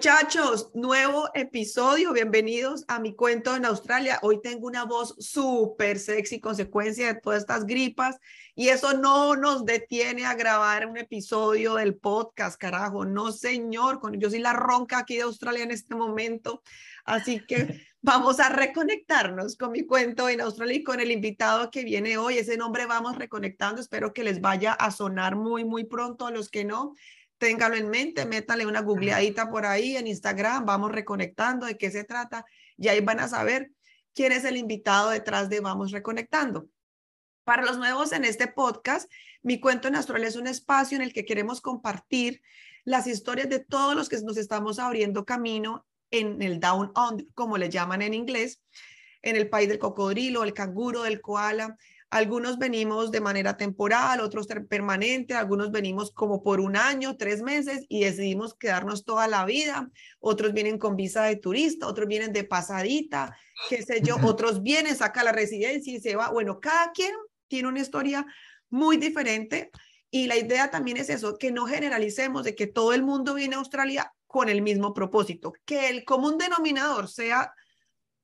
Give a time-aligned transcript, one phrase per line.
[0.00, 2.14] Muchachos, nuevo episodio.
[2.14, 4.18] Bienvenidos a mi cuento en Australia.
[4.22, 8.18] Hoy tengo una voz súper sexy, consecuencia de todas estas gripas.
[8.54, 13.04] Y eso no nos detiene a grabar un episodio del podcast, carajo.
[13.04, 14.00] No, señor.
[14.16, 16.62] Yo soy la ronca aquí de Australia en este momento.
[17.04, 21.84] Así que vamos a reconectarnos con mi cuento en Australia y con el invitado que
[21.84, 22.38] viene hoy.
[22.38, 23.82] Ese nombre vamos reconectando.
[23.82, 26.94] Espero que les vaya a sonar muy, muy pronto a los que no
[27.40, 32.04] téngalo en mente, métale una googleadita por ahí en Instagram, vamos reconectando de qué se
[32.04, 32.44] trata
[32.76, 33.72] y ahí van a saber
[34.14, 36.68] quién es el invitado detrás de Vamos Reconectando.
[37.44, 39.10] Para los nuevos en este podcast,
[39.42, 42.42] mi cuento en Astral es un espacio en el que queremos compartir
[42.84, 47.56] las historias de todos los que nos estamos abriendo camino en el Down Under, como
[47.56, 48.60] le llaman en inglés,
[49.22, 51.78] en el país del cocodrilo, el canguro, del koala,
[52.10, 57.84] algunos venimos de manera temporal, otros permanente, algunos venimos como por un año, tres meses
[57.88, 59.88] y decidimos quedarnos toda la vida.
[60.18, 63.36] Otros vienen con visa de turista, otros vienen de pasadita,
[63.68, 66.30] qué sé yo, otros vienen, saca la residencia y se va.
[66.30, 67.12] Bueno, cada quien
[67.46, 68.26] tiene una historia
[68.70, 69.70] muy diferente
[70.10, 73.54] y la idea también es eso, que no generalicemos de que todo el mundo viene
[73.54, 77.52] a Australia con el mismo propósito, que el común denominador sea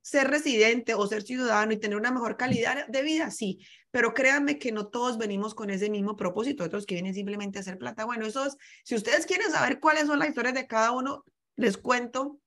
[0.07, 4.57] ser residente o ser ciudadano y tener una mejor calidad de vida, sí, pero créanme
[4.57, 8.05] que no todos venimos con ese mismo propósito, otros que vienen simplemente a hacer plata.
[8.05, 11.25] Bueno, eso es, si ustedes quieren saber cuáles son las historias de cada uno,
[11.57, 12.39] les cuento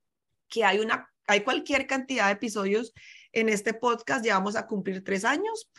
[0.48, 2.94] que hay una, hay cualquier cantidad de episodios
[3.34, 5.70] en este podcast, ya vamos a cumplir tres años.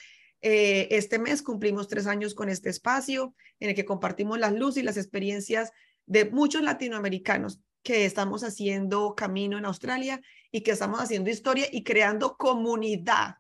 [0.43, 4.83] Eh, este mes cumplimos tres años con este espacio en el que compartimos las luces
[4.83, 5.71] y las experiencias
[6.05, 10.21] de muchos latinoamericanos que estamos haciendo camino en Australia
[10.51, 13.37] y que estamos haciendo historia y creando comunidad.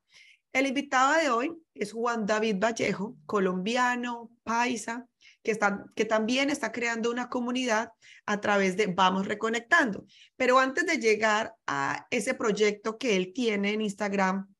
[0.53, 5.06] El invitado de hoy es Juan David Vallejo, colombiano, paisa,
[5.43, 7.93] que, está, que también está creando una comunidad
[8.27, 10.05] a través de Vamos Reconectando.
[10.37, 14.53] Pero antes de llegar a ese proyecto que él tiene en Instagram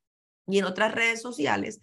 [0.47, 1.81] y en otras redes sociales,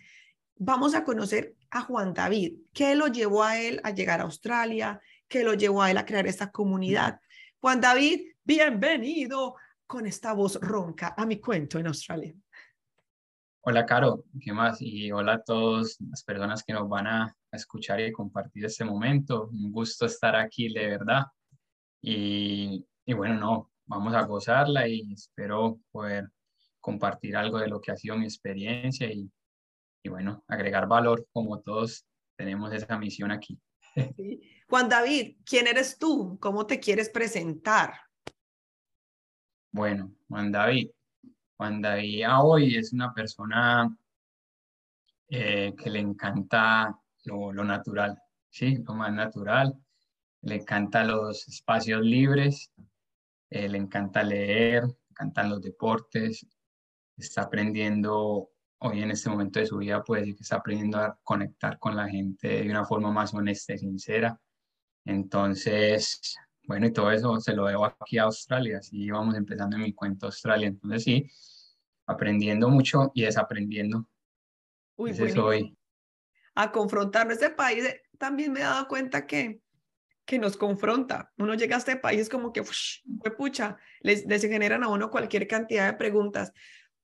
[0.56, 2.54] vamos a conocer a Juan David.
[2.74, 5.02] ¿Qué lo llevó a él a llegar a Australia?
[5.28, 7.20] ¿Qué lo llevó a él a crear esta comunidad?
[7.60, 9.56] Juan David, bienvenido
[9.88, 12.36] con esta voz ronca a mi cuento en Australia.
[13.62, 14.78] Hola, Caro, ¿qué más?
[14.80, 19.48] Y hola a todas las personas que nos van a escuchar y compartir este momento.
[19.48, 21.24] Un gusto estar aquí, de verdad.
[22.00, 26.30] Y, y bueno, no, vamos a gozarla y espero poder
[26.80, 29.32] compartir algo de lo que ha sido mi experiencia y,
[30.04, 32.06] y bueno, agregar valor como todos
[32.38, 33.60] tenemos esa misión aquí.
[34.70, 36.38] Juan David, ¿quién eres tú?
[36.42, 37.94] ¿Cómo te quieres presentar?
[39.72, 40.90] Bueno, Juan David.
[41.56, 43.96] Juan David hoy es una persona
[45.30, 48.78] eh, que le encanta lo, natural, ¿sí?
[48.86, 49.74] Lo más natural.
[50.42, 52.72] Le encanta los espacios libres,
[53.50, 56.46] eh, le encanta leer, le encantan los deportes,
[57.16, 61.18] está aprendiendo hoy en este momento de su vida puede decir que está aprendiendo a
[61.24, 64.40] conectar con la gente de una forma más honesta y sincera.
[65.08, 66.36] Entonces,
[66.66, 69.94] bueno, y todo eso se lo debo aquí a Australia, así vamos empezando en mi
[69.94, 70.68] cuento Australia.
[70.68, 71.32] Entonces, sí,
[72.06, 74.10] aprendiendo mucho y desaprendiendo.
[74.98, 75.78] Uy, soy.
[76.56, 77.36] A confrontarnos.
[77.36, 79.62] Este país eh, también me he dado cuenta que,
[80.26, 81.32] que nos confronta.
[81.38, 82.64] Uno llega a este país como que,
[83.38, 86.52] pucha, les, les generan a uno cualquier cantidad de preguntas.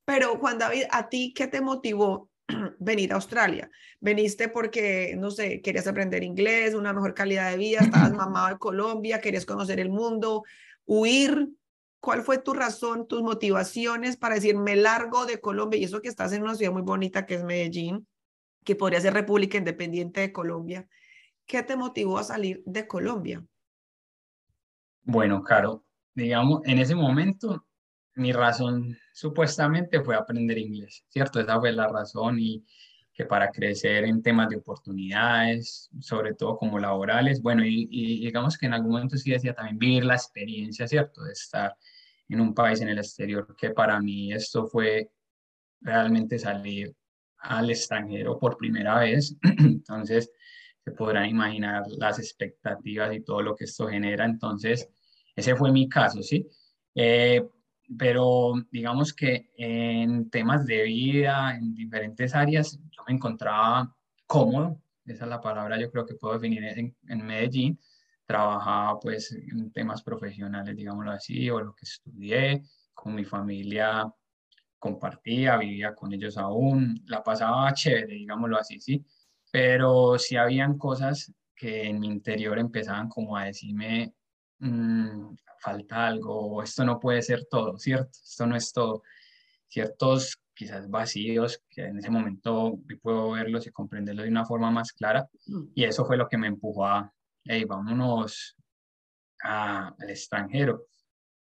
[0.03, 2.32] Pero Juan David, ¿a ti qué te motivó
[2.79, 3.69] venir a Australia?
[3.99, 8.57] ¿Veniste porque, no sé, querías aprender inglés, una mejor calidad de vida, estabas mamado de
[8.57, 10.43] Colombia, querías conocer el mundo,
[10.85, 11.49] huir?
[11.99, 15.79] ¿Cuál fue tu razón, tus motivaciones para decir, me largo de Colombia?
[15.79, 18.05] Y eso que estás en una ciudad muy bonita que es Medellín,
[18.65, 20.87] que podría ser República Independiente de Colombia.
[21.45, 23.45] ¿Qué te motivó a salir de Colombia?
[25.03, 27.65] Bueno, Caro, digamos, en ese momento
[28.15, 31.39] mi razón supuestamente fue aprender inglés, ¿cierto?
[31.39, 32.63] Esa fue la razón y
[33.13, 37.85] que para crecer en temas de oportunidades, sobre todo como laborales, bueno, y,
[38.21, 41.23] digamos que en algún momento sí decía también vivir la experiencia, ¿cierto?
[41.23, 41.75] De estar
[42.27, 45.11] en un país en el exterior, que para mí esto fue
[45.81, 46.95] realmente salir
[47.37, 49.35] al extranjero por primera vez.
[49.59, 50.31] Entonces,
[50.83, 54.25] se podrán imaginar las expectativas y todo lo que esto genera.
[54.25, 54.89] Entonces,
[55.35, 56.47] ese fue mi caso, ¿sí?
[56.95, 57.47] Eh,
[57.97, 63.95] pero digamos que en temas de vida, en diferentes áreas, yo me encontraba
[64.27, 67.79] cómodo, esa es la palabra yo creo que puedo definir en, en Medellín,
[68.25, 72.63] trabajaba pues en temas profesionales, digámoslo así, o lo que estudié,
[72.93, 74.11] con mi familia
[74.79, 79.05] compartía, vivía con ellos aún, la pasaba chévere, digámoslo así, sí,
[79.51, 84.13] pero sí habían cosas que en mi interior empezaban como a decirme,
[84.59, 88.11] mm, falta algo, esto no puede ser todo, ¿cierto?
[88.11, 89.03] Esto no es todo.
[89.67, 94.93] Ciertos quizás vacíos que en ese momento puedo verlos y comprenderlos de una forma más
[94.93, 95.63] clara mm.
[95.73, 97.11] y eso fue lo que me empujó a,
[97.45, 98.55] hey, vámonos
[99.41, 100.85] al extranjero.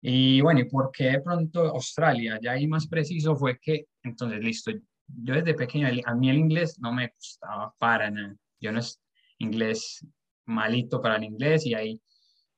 [0.00, 2.38] Y bueno, ¿y por qué de pronto Australia?
[2.40, 4.70] Ya ahí más preciso fue que, entonces, listo,
[5.06, 8.37] yo desde pequeño, a mí el inglés no me gustaba para nada.
[8.60, 9.00] Yo no es
[9.38, 10.06] inglés
[10.44, 12.00] malito para el inglés y ahí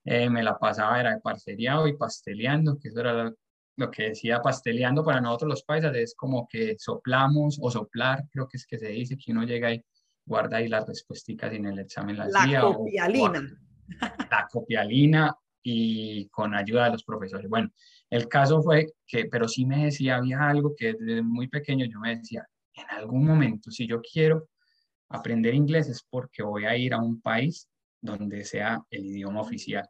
[0.04, 3.34] eh, me la pasaba, era de parceriado y pasteleando, que eso era
[3.76, 8.48] lo, que decía pasteleando para nosotros los paisas, es como que soplamos o soplar, creo
[8.48, 9.82] que es que se dice, que uno llega y
[10.26, 13.42] guarda ahí las respuestas en el examen la, la copialina.
[14.30, 17.48] la copialina y con ayuda de los profesores.
[17.48, 17.70] Bueno,
[18.08, 21.98] el caso fue que, pero sí me decía, había algo que desde muy pequeño yo
[22.00, 24.48] me decía, en algún momento, si yo quiero
[25.08, 27.68] aprender inglés es porque voy a ir a un país
[28.00, 29.88] donde sea el idioma oficial.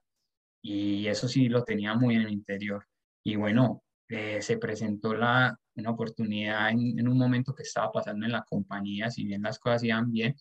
[0.63, 2.87] Y eso sí lo tenía muy en el interior.
[3.25, 8.33] Y bueno, eh, se presentó la, una oportunidad en, un momento que estaba pasando en
[8.33, 10.35] la compañía, si bien las cosas iban bien,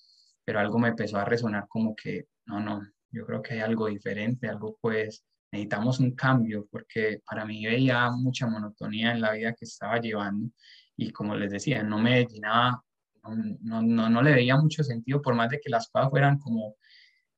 [0.44, 2.82] pero algo me empezó a resonar como que, no, no,
[3.12, 8.10] yo creo que hay algo diferente, algo pues necesitamos un cambio, porque para mí veía
[8.12, 10.50] mucha monotonía en la vida que estaba llevando
[10.96, 12.84] y como les decía, no me llenaba,
[13.24, 16.76] no, no, no, le veía mucho sentido, por más de que las cosas fueran como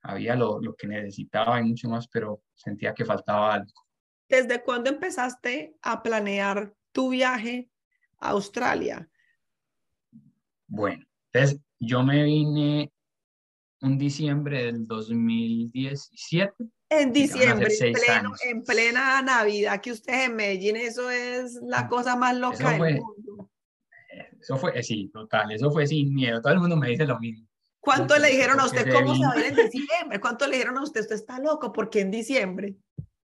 [0.02, 3.72] había lo, lo que necesitaba y mucho más, pero sentía que faltaba algo.
[4.28, 7.68] ¿Desde cuándo empezaste a planear tu viaje
[8.18, 9.08] a Australia?
[10.66, 12.92] Bueno, entonces yo me vine
[13.82, 16.52] un diciembre del 2017.
[16.88, 22.16] En diciembre, en, pleno, en, plena Navidad, que usted en Medellín, eso es la cosa
[22.16, 23.50] más loca del mundo.
[24.40, 26.40] Eso fue, eh, sí, total, eso fue sin miedo.
[26.40, 27.46] Todo el mundo me dice lo mismo.
[27.82, 30.20] ¿Cuánto le dijeron a usted cómo saber en diciembre?
[30.20, 31.72] ¿Cuánto le dijeron a usted, usted está loco?
[31.72, 32.76] ¿Por qué en diciembre?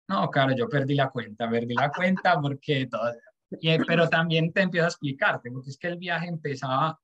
[0.09, 3.13] No, claro, yo perdí la cuenta, perdí la cuenta porque todo,
[3.61, 6.99] y, pero también te empiezo a explicarte, porque es que el viaje empezaba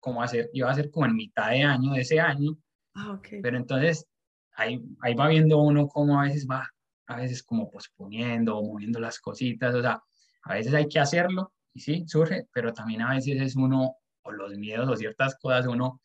[0.00, 2.58] como a ser, iba a ser como en mitad de año de ese año,
[2.96, 4.06] Ah, Pero entonces
[4.54, 6.66] ahí, ahí va viendo uno cómo a veces va,
[7.06, 10.02] a veces como posponiendo o moviendo las cositas, o sea,
[10.42, 13.96] a veces hay que hacerlo y sí, surge, pero también a veces es uno,
[14.26, 16.00] o los miedos o ciertas cosas, uno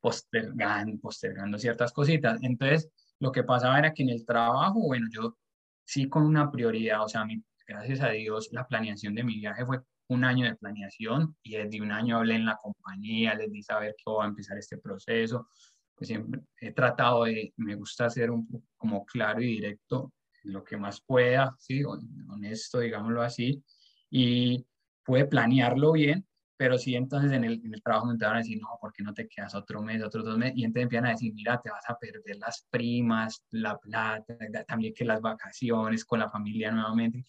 [0.00, 2.38] postergando, postergando ciertas cositas.
[2.42, 2.90] Entonces,
[3.20, 5.36] lo que pasaba era que en el trabajo, bueno, yo
[5.84, 7.26] sí con una prioridad, o sea,
[7.66, 11.80] gracias a Dios, la planeación de mi viaje fue un año de planeación y desde
[11.80, 15.48] un año hablé en la compañía, les di saber que va a empezar este proceso,
[15.94, 20.12] pues siempre he tratado de, me gusta ser un poco como claro y directo,
[20.42, 21.82] lo que más pueda, ¿sí?
[21.84, 23.62] honesto, digámoslo así,
[24.10, 24.66] y
[25.04, 26.26] puede planearlo bien,
[26.64, 29.02] pero sí entonces en el, en el trabajo me empezaron a decir, no, ¿por qué
[29.02, 30.56] no te quedas otro mes, otros dos meses?
[30.56, 34.34] Y entonces empiezan a decir, mira, te vas a perder las primas, la plata,
[34.66, 37.22] también que las vacaciones con la familia nuevamente.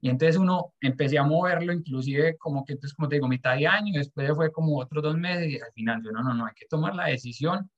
[0.00, 3.66] Y entonces uno empecé a moverlo, inclusive como que entonces, como te digo, mitad de
[3.66, 6.54] año, después fue como otros dos meses y al final yo, no, no, no, hay
[6.54, 7.70] que tomar la decisión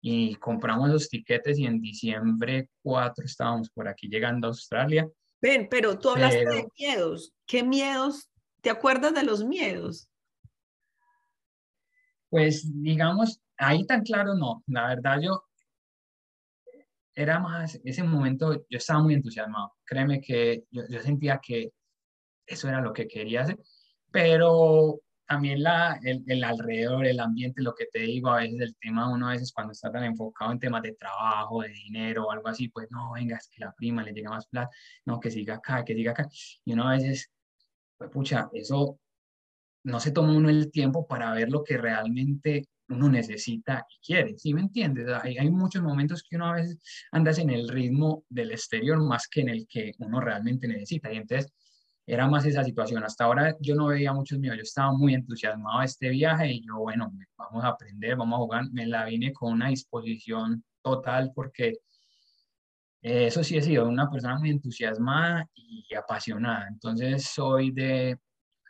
[0.00, 5.08] y compramos los tiquetes y en diciembre 4 estábamos por aquí llegando a Australia.
[5.40, 7.32] Ven, pero tú hablaste de miedos.
[7.46, 8.28] ¿Qué miedos?
[8.62, 10.09] ¿Te acuerdas de los miedos?
[12.30, 14.62] Pues digamos, ahí tan claro no.
[14.68, 15.44] La verdad yo
[17.14, 19.74] era más, ese momento yo estaba muy entusiasmado.
[19.84, 21.72] Créeme que yo, yo sentía que
[22.46, 23.58] eso era lo que quería hacer,
[24.10, 28.76] pero también la, el, el, alrededor, el ambiente, lo que te digo, a veces el
[28.76, 32.32] tema, uno a veces cuando está tan enfocado en temas de trabajo, de dinero o
[32.32, 34.70] algo así, pues no, venga, es que la prima le llega más plata,
[35.04, 36.28] no, que siga acá, que siga acá.
[36.64, 37.30] Y uno a veces,
[37.96, 38.98] pues pucha, eso
[39.84, 44.36] no se toma uno el tiempo para ver lo que realmente uno necesita y quiere,
[44.36, 45.06] ¿sí me entiendes?
[45.22, 46.78] Hay, muchos momentos que uno a veces
[47.12, 51.12] andas en el ritmo del exterior más que en el que uno realmente necesita.
[51.12, 51.52] Y entonces,
[52.06, 53.04] era más esa situación.
[53.04, 56.66] Hasta ahora yo no veía muchos míos, yo estaba muy entusiasmado de este viaje y
[56.66, 58.64] yo, bueno, vamos a aprender, vamos a jugar.
[58.72, 61.78] Me la vine con una disposición total porque
[63.02, 66.66] eso sí he sido una persona muy entusiasmada y apasionada.
[66.68, 68.18] Entonces soy de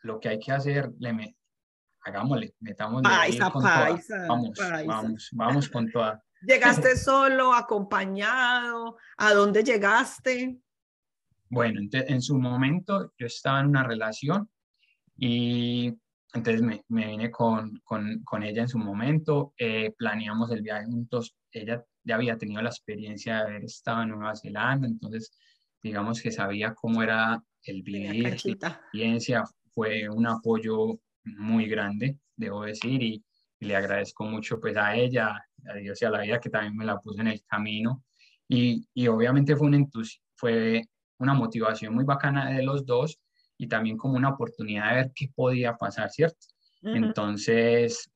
[0.02, 1.36] lo que hay que hacer, le me,
[2.02, 6.22] hagámosle, metamos paisa, paisa, Vamos, vamos, vamos con toda.
[6.42, 8.96] ¿Llegaste solo, acompañado?
[9.18, 10.58] ¿A dónde llegaste?
[11.50, 14.48] Bueno, en su momento yo estaba en una relación
[15.16, 15.92] y
[16.32, 20.86] entonces me, me vine con, con, con, ella en su momento, eh, planeamos el viaje
[20.86, 25.36] juntos, ella ya había tenido la experiencia de haber estado en Nueva Zelanda, entonces
[25.82, 32.62] digamos que sabía cómo era el vivir, la experiencia, fue un apoyo muy grande, debo
[32.62, 33.24] decir, y,
[33.62, 35.36] le agradezco mucho pues a ella,
[35.68, 38.04] a Dios y a la vida que también me la puso en el camino,
[38.48, 39.90] y, y obviamente fue, un
[40.34, 40.82] fue
[41.18, 43.20] una motivación muy bacana de los dos,
[43.60, 46.46] y también como una oportunidad de ver qué podía pasar, ¿cierto?
[46.82, 48.10] Entonces,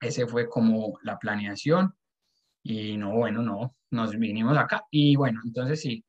[0.00, 1.94] ese fue como la planeación
[2.62, 4.86] y no, bueno, no, nos vinimos acá.
[4.90, 6.02] Y bueno, entonces sí,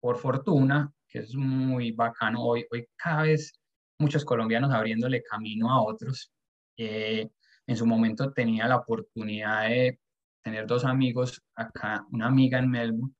[0.00, 3.52] por fortuna, que es muy bacano, hoy, hoy cada vez
[3.98, 6.32] muchos colombianos abriéndole camino a otros.
[6.76, 7.28] Eh,
[7.66, 10.00] en su momento tenía la oportunidad de
[10.42, 13.14] tener dos amigos acá, una amiga en Melbourne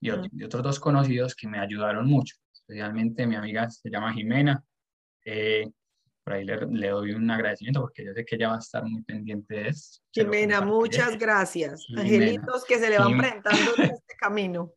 [0.00, 2.36] y, y otros dos conocidos que me ayudaron mucho
[2.70, 4.62] especialmente mi amiga se llama Jimena.
[5.24, 5.68] Eh,
[6.22, 9.02] por ahí le, doy un agradecimiento porque yo sé que ella va a estar muy
[9.02, 10.00] pendiente de esto.
[10.12, 11.84] Jimena, muchas gracias.
[11.96, 14.72] Angelitos que se le van presentando en este camino.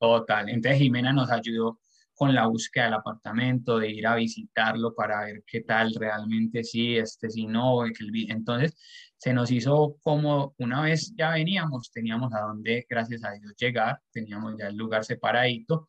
[0.00, 0.48] Total.
[0.48, 1.80] Entonces Jimena nos ayudó
[2.18, 6.96] con la búsqueda del apartamento, de ir a visitarlo para ver qué tal realmente sí,
[6.96, 7.84] este sí no.
[7.86, 8.76] Entonces
[9.16, 14.00] se nos hizo como una vez ya veníamos, teníamos a dónde, gracias a Dios, llegar,
[14.12, 15.88] teníamos ya el lugar separadito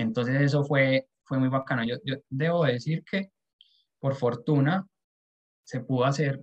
[0.00, 1.84] entonces eso fue, fue muy bacano.
[1.84, 3.30] Yo, yo debo decir que
[3.98, 4.86] por fortuna
[5.64, 6.42] se pudo hacer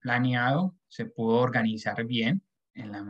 [0.00, 2.42] planeado, se pudo organizar bien,
[2.74, 3.04] en la,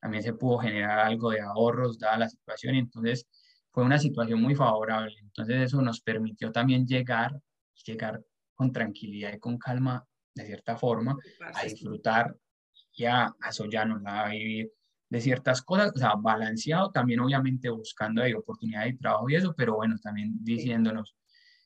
[0.00, 3.26] también se pudo generar algo de ahorros dada la situación, entonces
[3.72, 5.16] fue una situación muy favorable.
[5.22, 7.40] Entonces eso nos permitió también llegar,
[7.84, 8.22] llegar
[8.54, 11.16] con tranquilidad y con calma, de cierta forma,
[11.54, 12.36] a disfrutar
[12.92, 13.50] y a, a
[14.06, 14.70] a vivir
[15.08, 19.54] de ciertas cosas, o sea, balanceado, también obviamente buscando ahí oportunidades de trabajo y eso,
[19.56, 21.16] pero bueno, también diciéndonos,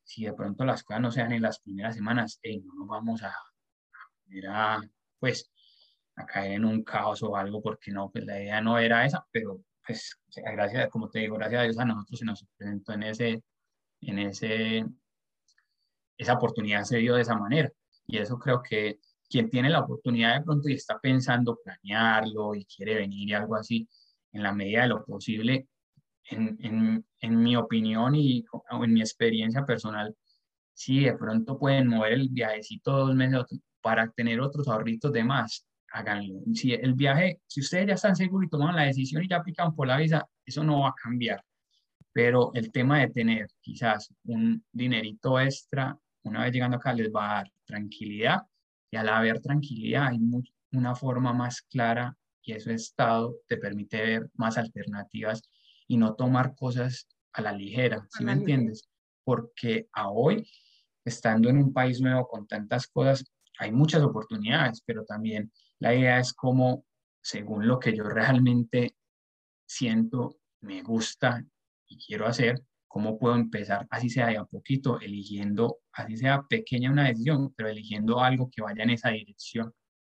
[0.02, 3.34] si de pronto las cosas no sean en las primeras semanas, no nos vamos a,
[4.48, 4.80] a,
[5.18, 5.50] pues,
[6.16, 9.26] a caer en un caos o algo, porque no, pues la idea no era esa,
[9.30, 13.02] pero pues, gracias, como te digo, gracias a Dios a nosotros se nos presentó en
[13.04, 13.42] ese,
[14.00, 14.84] en ese,
[16.16, 17.70] esa oportunidad se dio de esa manera,
[18.06, 18.98] y eso creo que
[19.28, 23.56] quien tiene la oportunidad de pronto y está pensando planearlo y quiere venir y algo
[23.56, 23.88] así,
[24.32, 25.68] en la medida de lo posible,
[26.30, 28.44] en, en, en mi opinión y
[28.80, 30.14] en mi experiencia personal,
[30.72, 33.44] si de pronto pueden mover el viajecito dos meses
[33.80, 36.40] para tener otros ahorritos de más, háganlo.
[36.52, 39.74] Si el viaje, si ustedes ya están seguros y toman la decisión y ya aplican
[39.74, 41.42] por la visa, eso no va a cambiar.
[42.12, 47.30] Pero el tema de tener quizás un dinerito extra, una vez llegando acá, les va
[47.30, 48.42] a dar tranquilidad
[48.90, 50.18] y al haber tranquilidad hay
[50.72, 55.48] una forma más clara y eso estado te permite ver más alternativas
[55.86, 58.88] y no tomar cosas a la ligera, ¿sí me entiendes?
[59.22, 60.48] Porque a hoy,
[61.04, 63.24] estando en un país nuevo con tantas cosas,
[63.58, 65.52] hay muchas oportunidades, pero también
[65.84, 66.86] la idea es como,
[67.22, 68.96] según lo que yo realmente
[69.68, 71.44] siento, me gusta
[71.86, 76.90] y quiero hacer, cómo puedo empezar, así sea de a poquito, eligiendo, así sea pequeña
[76.90, 79.74] una decisión, pero eligiendo algo que vaya en esa dirección.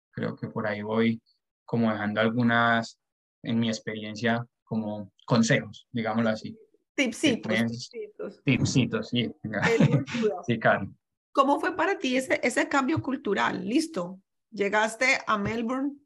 [0.09, 1.21] Creo que por ahí voy
[1.65, 2.97] como dejando algunas,
[3.43, 6.57] en mi experiencia, como consejos, digámoslo así.
[6.95, 7.51] Tipsitos.
[7.51, 8.41] tipsitos.
[8.45, 9.29] Tipsitos, sí.
[10.47, 10.89] sí, claro.
[11.33, 13.67] ¿Cómo fue para ti ese, ese cambio cultural?
[13.67, 14.21] Listo,
[14.51, 15.98] llegaste a Melbourne,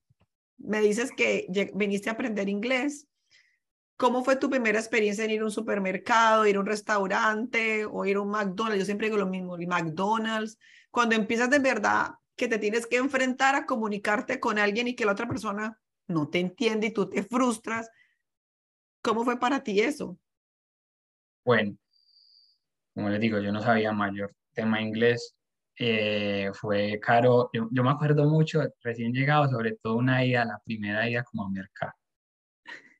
[0.58, 3.08] me dices que viniste a aprender inglés,
[4.02, 8.04] ¿Cómo fue tu primera experiencia en ir a un supermercado, ir a un restaurante o
[8.04, 8.80] ir a un McDonald's?
[8.80, 10.58] Yo siempre digo lo mismo, el McDonald's.
[10.90, 15.06] Cuando empiezas de verdad que te tienes que enfrentar a comunicarte con alguien y que
[15.06, 17.92] la otra persona no te entiende y tú te frustras.
[19.04, 20.18] ¿Cómo fue para ti eso?
[21.46, 21.78] Bueno,
[22.96, 25.36] como les digo, yo no sabía mayor tema inglés.
[25.84, 27.50] Eh, fue caro.
[27.54, 31.46] Yo, yo, me acuerdo mucho, recién llegado, sobre todo una ida, la primera ida como
[31.46, 31.94] a mercado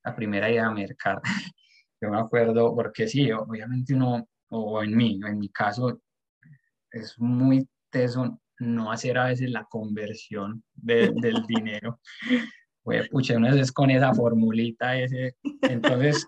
[0.04, 1.22] la primera idea a mercar.
[2.02, 6.02] Yo me acuerdo, porque sí, obviamente uno, o en mí, en mi caso,
[6.92, 11.14] es muy teso no hacer a veces la conversión del
[11.48, 12.00] dinero.
[12.84, 15.36] Pues, pucha, uno es con esa formulita, ese.
[15.62, 16.28] Entonces,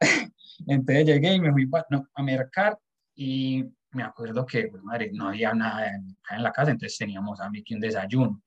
[0.68, 1.68] entonces llegué y me fui
[2.14, 2.78] a mercar
[3.16, 7.50] y me acuerdo que, pues, madre, no había nada en, la casa, entonces teníamos a
[7.50, 8.42] mí que un desayuno.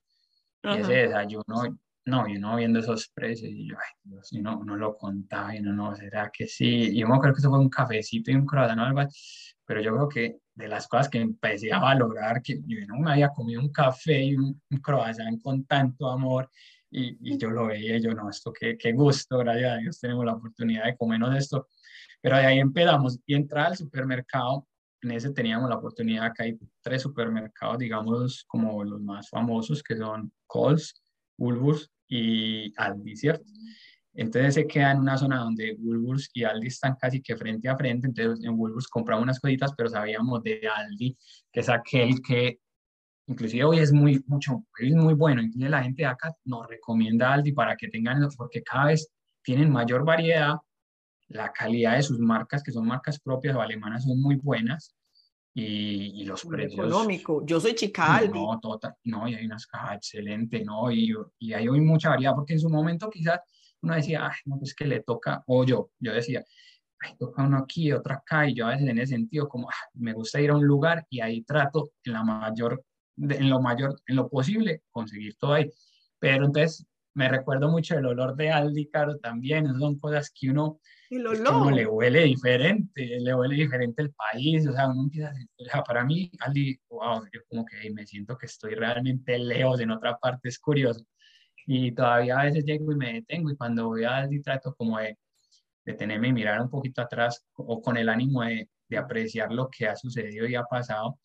[0.64, 4.64] Y ese desayuno no, y uno viendo esos precios, y yo, ay, Dios, y no,
[4.64, 6.92] no lo contaba, y no, no, ¿será que sí?
[6.92, 9.02] Y yo me acuerdo que eso fue un cafecito y un croissant o algo
[9.68, 13.12] pero yo creo que de las cosas que empecé a valorar, que yo no me
[13.12, 16.50] había comido un café y un, croissant con tanto amor,
[16.92, 20.25] y, yo lo veía y yo, no, esto qué, qué gusto, gracias a Dios tenemos
[20.25, 21.68] la oportunidad de comernos esto.
[22.22, 24.68] Pero de ahí empezamos y entrar al supermercado,
[25.02, 29.96] en ese teníamos la oportunidad, que hay tres supermercados, digamos, como los más famosos, que
[29.98, 31.04] son Coles,
[31.38, 33.46] Woolworths y Aldi, ¿cierto?
[34.14, 37.75] Entonces se queda en una zona donde Woolworths y Aldi están casi que frente a
[37.75, 41.18] frente, entonces en Woolworths compramos unas cositas, pero sabíamos de Aldi,
[41.52, 42.60] que es aquel que
[43.28, 47.52] inclusive hoy es muy, mucho, muy bueno, inclusive la gente de acá nos recomienda Aldi
[47.52, 49.10] para que tengan, porque cada vez
[49.44, 50.56] tienen mayor variedad,
[51.27, 54.96] la calidad de sus marcas, que son marcas propias o alemanas, son muy buenas,
[55.53, 56.88] y, y los precios.
[56.88, 57.46] Económico.
[57.46, 58.39] Yo soy chica Aldi.
[58.39, 60.91] No, total, no, y hay unas cajas excelentes, ¿no?
[60.91, 63.39] Y, y hay hoy mucha variedad, porque en su momento quizás
[63.82, 66.44] uno decía, ay, no, pues que le toca, o yo, yo decía,
[67.00, 69.89] ay, toca uno aquí, otro acá, y yo a veces en ese sentido, como, ah,
[69.94, 72.84] me gusta ir a un lugar y ahí trato en la mayor
[73.17, 75.72] en lo mayor, en lo posible, conseguir todo ahí.
[76.20, 80.79] Pero entonces me recuerdo mucho el olor de Aldi, Caro, también, son cosas que uno,
[81.10, 81.56] el olor.
[81.56, 85.84] uno le huele diferente, le huele diferente el país, o sea, uno empieza, o sea,
[85.84, 90.18] para mí, Aldi, wow, yo como que me siento que estoy realmente lejos en otra
[90.18, 91.06] parte, es curioso.
[91.68, 95.00] Y todavía a veces llego y me detengo y cuando voy a Aldi trato como
[95.00, 95.18] de
[95.84, 99.88] detenerme y mirar un poquito atrás o con el ánimo de, de apreciar lo que
[99.88, 101.20] ha sucedido y ha pasado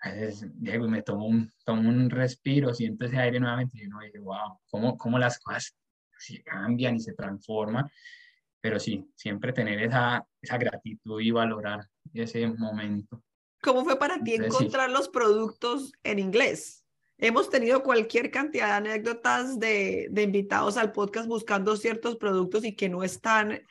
[0.00, 3.86] a veces llego y me tomo un, tomo un respiro, siento ese aire nuevamente y
[3.86, 5.74] uno dice, wow, cómo, cómo las cosas
[6.18, 7.90] se cambian y se transforman.
[8.66, 13.22] Pero sí, siempre tener esa, esa gratitud y valorar ese momento.
[13.62, 16.84] ¿Cómo fue para ti encontrar los productos en inglés?
[17.16, 22.74] Hemos tenido cualquier cantidad de anécdotas de, de, invitados al podcast buscando ciertos productos y
[22.74, 23.62] que no están,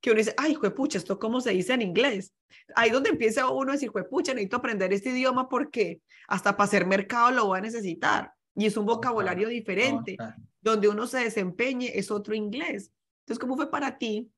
[0.00, 2.34] que uno dice, ay, pucha, ¿esto cómo se dice en inglés?
[2.74, 6.86] ahí donde empieza uno a decir, pucha, necesito aprender este idioma porque hasta para hacer
[6.86, 8.32] mercado lo voy a necesitar.
[8.56, 10.16] Y es un vocabulario diferente.
[10.60, 12.92] Donde uno se desempeñe es otro inglés.
[13.20, 14.30] Entonces, ¿cómo fue para ti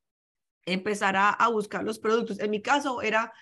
[0.66, 2.38] empezar a, a buscar los productos?
[2.40, 3.32] En mi caso era,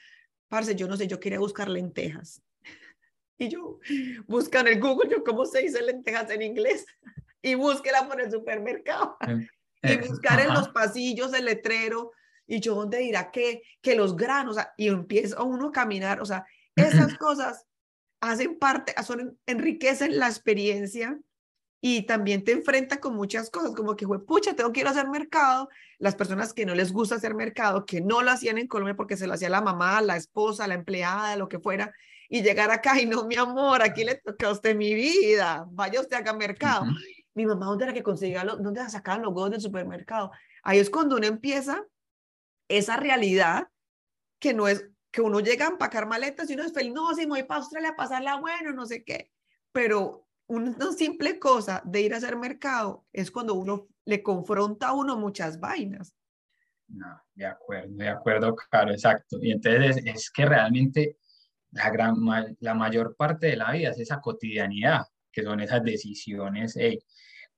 [0.48, 2.42] parce, yo no sé, yo quería buscar lentejas.
[3.38, 3.78] Y yo
[4.26, 6.84] buscan en el Google, yo cómo se dice lentejas en inglés.
[7.42, 9.16] Y búsquela por el supermercado.
[9.82, 12.12] Y buscar en los pasillos el letrero
[12.50, 16.44] y yo dónde dirá que, que los granos, y empieza uno a caminar, o sea,
[16.74, 17.64] esas cosas
[18.20, 21.18] hacen parte, son, enriquecen la experiencia
[21.80, 25.08] y también te enfrenta con muchas cosas, como que, pucha, tengo que ir a hacer
[25.08, 28.96] mercado, las personas que no les gusta hacer mercado, que no lo hacían en Colombia
[28.96, 31.92] porque se lo hacía la mamá, la esposa, la empleada, lo que fuera,
[32.28, 36.00] y llegar acá y no, mi amor, aquí le toca a usted mi vida, vaya
[36.00, 36.84] usted a mercado.
[37.34, 40.30] Mi mamá, ¿dónde era que conseguía, los, dónde sacaban los huevos del supermercado?
[40.62, 41.84] Ahí es cuando uno empieza
[42.68, 43.68] esa realidad
[44.38, 47.22] que no es que uno llega a empacar maletas y uno es feliz, no, si
[47.22, 49.32] me voy para Australia a pasarla bueno, no sé qué,
[49.72, 54.92] pero una simple cosa de ir a hacer mercado es cuando uno le confronta a
[54.92, 56.14] uno muchas vainas.
[56.88, 59.38] No, de acuerdo, de acuerdo, claro, exacto.
[59.40, 61.18] Y entonces es, que realmente
[61.70, 62.16] la, gran,
[62.58, 66.76] la mayor parte de la vida es esa cotidianidad, que son esas decisiones,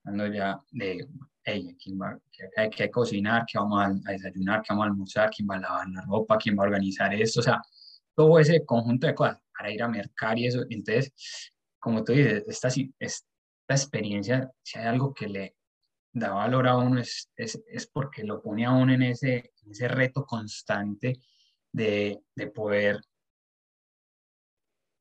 [0.03, 1.09] cuando ya de
[1.45, 2.19] hey, ¿quién va,
[2.57, 5.89] hay que cocinar, que vamos a, desayunar, que vamos a almorzar, quién va a lavar
[5.89, 7.61] la ropa, quién va a organizar esto, o sea,
[8.15, 10.65] todo ese conjunto de cosas para ir a mercar y eso.
[10.69, 11.13] Entonces,
[11.83, 12.69] como tú dices, esta,
[13.01, 13.27] esta
[13.69, 15.57] experiencia, si hay algo que le
[16.13, 19.71] da valor a uno, es, es, es porque lo pone a uno en ese, en
[19.73, 21.19] ese reto constante
[21.73, 23.01] de, de poder,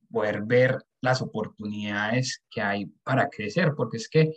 [0.10, 4.34] poder ver las oportunidades que hay para crecer, porque es que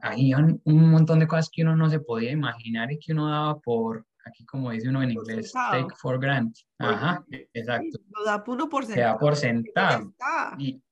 [0.00, 3.58] hay un, montón de cosas que uno no se podía imaginar y que uno daba
[3.60, 6.62] por, aquí como dice uno en inglés, take for granted.
[6.78, 7.98] Ajá, exacto.
[8.08, 9.12] Lo da uno por sentado.
[9.12, 10.14] da por sentado.
[10.56, 10.82] Y,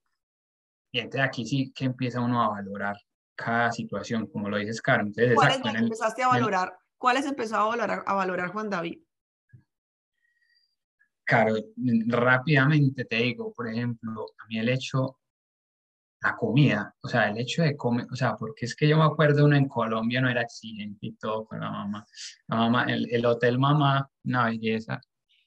[0.92, 2.96] y entonces aquí sí que empieza uno a valorar
[3.34, 5.02] cada situación, como lo dices, Caro.
[5.02, 6.78] Entonces, ¿Cuáles empezaste a valorar?
[6.98, 9.00] ¿Cuáles empezó a valorar, a valorar Juan David?
[11.24, 11.54] Claro,
[12.08, 15.18] rápidamente te digo, por ejemplo, a mí el hecho
[16.20, 19.04] la comida, o sea, el hecho de comer, o sea, porque es que yo me
[19.04, 22.06] acuerdo uno en Colombia no era exigente y todo con la mamá,
[22.46, 25.00] la mamá, el, el hotel mamá, una belleza,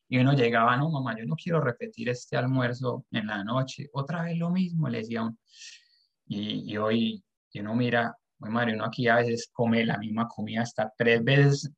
[0.07, 4.23] y uno llegaba, no, mamá, yo no quiero repetir este almuerzo en la noche, otra
[4.23, 5.37] vez lo mismo, le decía uno,
[6.27, 10.27] y, y hoy, y uno mira, muy madre, uno aquí a veces come la misma
[10.27, 11.71] comida hasta tres veces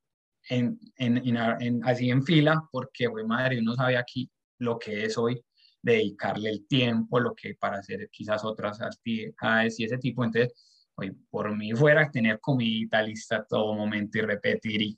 [0.48, 5.16] en, en, en, así en fila, porque, güey, madre, uno sabe aquí lo que es
[5.18, 5.42] hoy
[5.82, 10.24] dedicarle el tiempo, lo que para hacer quizás otras actividades y ese tipo.
[10.24, 10.52] Entonces,
[10.96, 14.96] hoy por mí fuera tener comida lista todo momento y repetir y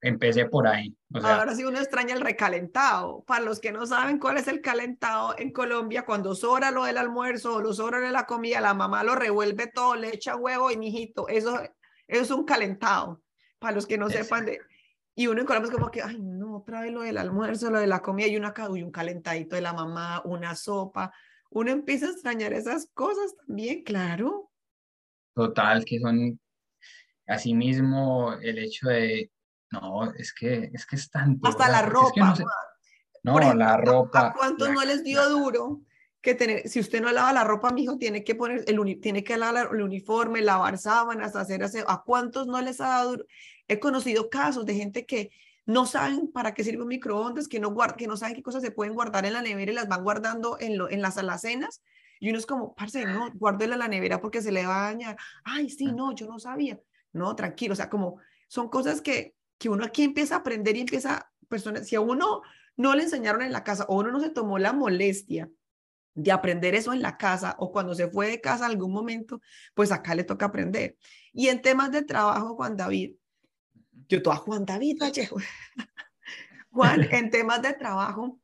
[0.00, 0.94] empecé por ahí.
[1.14, 3.24] Ahora sí uno extraña el recalentado.
[3.26, 6.98] Para los que no saben cuál es el calentado en Colombia, cuando sobra lo del
[6.98, 10.70] almuerzo o lo sobra de la comida, la mamá lo revuelve todo, le echa huevo
[10.70, 11.60] y mijito, eso,
[12.06, 13.22] es un calentado.
[13.58, 14.60] Para los que no sepan de...
[15.14, 17.88] Y uno en Colombia es como que, ay, no, trae lo del almuerzo, lo de
[17.88, 21.12] la comida y una, y un calentadito de la mamá, una sopa.
[21.50, 24.52] Uno empieza a extrañar esas cosas también, claro.
[25.34, 26.38] Total, que son
[27.28, 29.30] Asimismo, el hecho de,
[29.70, 31.48] no, es que es, que es tanto.
[31.48, 32.34] Hasta la ropa.
[33.22, 34.28] no, la ropa.
[34.28, 35.82] ¿A cuántos no les dio duro
[36.20, 39.36] que tener, si usted no lava la ropa, mijo, tiene que poner, el tiene que
[39.36, 41.84] lavar el uniforme, lavar sábanas, hacer aseo.
[41.88, 43.24] ¿A cuántos no les ha dado duro?
[43.68, 45.30] He conocido casos de gente que
[45.64, 48.70] no saben para qué sirve un microondas, que no, que no saben qué cosas se
[48.70, 51.82] pueden guardar en la nevera y las van guardando en, lo, en las alacenas.
[52.20, 54.90] Y uno es como, parce, no, guárdela en la nevera porque se le va a
[54.90, 55.16] dañar.
[55.44, 56.80] Ay, sí, no, yo no sabía
[57.12, 60.80] no, tranquilo, o sea, como son cosas que, que uno aquí empieza a aprender y
[60.80, 62.42] empieza, personas, si a uno
[62.76, 65.50] no le enseñaron en la casa o uno no se tomó la molestia
[66.14, 69.40] de aprender eso en la casa o cuando se fue de casa algún momento,
[69.74, 70.96] pues acá le toca aprender.
[71.32, 73.14] Y en temas de trabajo, Juan David,
[74.08, 75.36] yo toda Juan David Vallejo.
[76.70, 78.40] Juan, en temas de trabajo,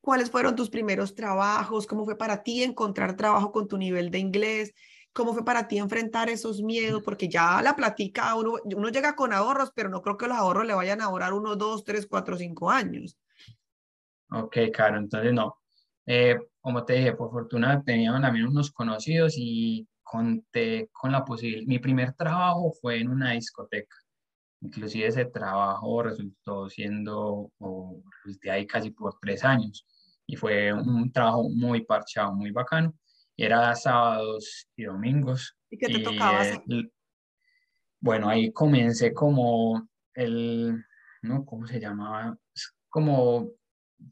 [0.00, 1.86] ¿cuáles fueron tus primeros trabajos?
[1.86, 4.74] ¿Cómo fue para ti encontrar trabajo con tu nivel de inglés?
[5.14, 7.00] ¿Cómo fue para ti enfrentar esos miedos?
[7.04, 10.66] Porque ya la platica, uno, uno llega con ahorros, pero no creo que los ahorros
[10.66, 13.16] le vayan a ahorrar uno, dos, tres, cuatro, cinco años.
[14.32, 15.56] Ok, claro, entonces no.
[16.04, 21.64] Eh, como te dije, por fortuna teníamos también unos conocidos y conté con la posibilidad.
[21.68, 23.96] Mi primer trabajo fue en una discoteca.
[24.62, 29.86] Inclusive ese trabajo resultó siendo, o resulté ahí casi por tres años.
[30.26, 32.92] Y fue un trabajo muy parchado, muy bacano
[33.36, 35.56] era sábados y domingos.
[35.70, 36.62] ¿Y qué te tocaba hacer?
[38.00, 40.84] Bueno, ahí comencé como el,
[41.22, 41.44] ¿no?
[41.44, 42.36] ¿Cómo se llamaba?
[42.88, 43.50] Como,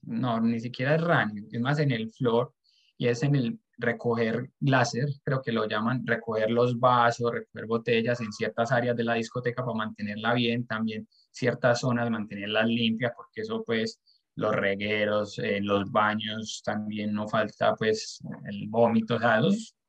[0.02, 2.54] no, ni siquiera es running, es más en el floor
[2.96, 8.20] y es en el recoger láser, creo que lo llaman, recoger los vasos, recoger botellas
[8.20, 13.42] en ciertas áreas de la discoteca para mantenerla bien, también ciertas zonas mantenerlas limpias, porque
[13.42, 14.00] eso pues
[14.34, 19.40] los regueros, eh, los baños, también no falta pues el vómito, o sea,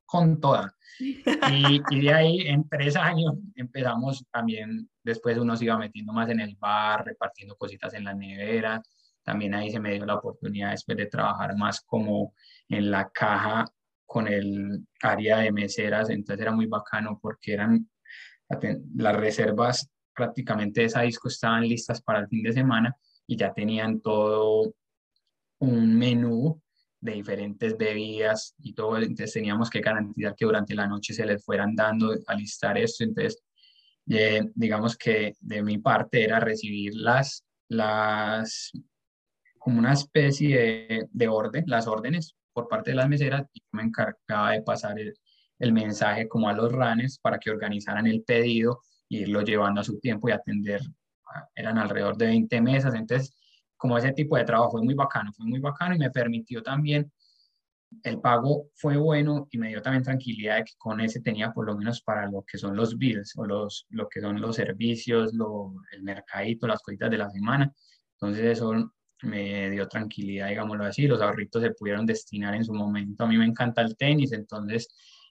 [0.06, 0.76] con toda.
[1.00, 6.30] Y, y, de ahí en tres años empezamos también, después uno se iba metiendo más
[6.30, 8.82] en el bar, repartiendo cositas en la nevera,
[9.24, 12.36] también ahí se me dio la oportunidad después de trabajar más como
[12.68, 13.66] en la caja
[14.06, 17.90] con el área de meseras, entonces era muy bacano porque eran
[18.96, 22.96] las reservas prácticamente de esa disco estaban listas para el fin de semana
[23.28, 24.74] y ya tenían todo
[25.60, 26.62] un menú
[27.00, 31.44] de diferentes bebidas y todo, entonces teníamos que garantizar que durante la noche se les
[31.44, 33.44] fueran dando a listar esto, entonces
[34.10, 38.72] eh, digamos que de mi parte era recibir las, las
[39.58, 43.84] como una especie de, de, orden, las órdenes por parte de las meseras y me
[43.84, 45.14] encargaba de pasar el,
[45.60, 49.84] el mensaje como a los runners para que organizaran el pedido e irlo llevando a
[49.84, 50.82] su tiempo y atender
[51.56, 53.34] eran alrededor de 20 mesas, entonces
[53.78, 57.12] como ese tipo de trabajo fue muy bacano, fue muy bacano y me permitió también,
[58.04, 61.66] el pago fue bueno y me dio también tranquilidad de que con ese tenía por
[61.66, 65.34] lo menos para lo que son los bills o los, lo que son los servicios,
[65.34, 67.72] lo, el mercadito, las cositas de la semana,
[68.14, 68.74] entonces eso
[69.24, 73.38] me dio tranquilidad, digámoslo así, los ahorritos se pudieron destinar en su momento, a mí
[73.38, 74.88] me encanta el tenis, entonces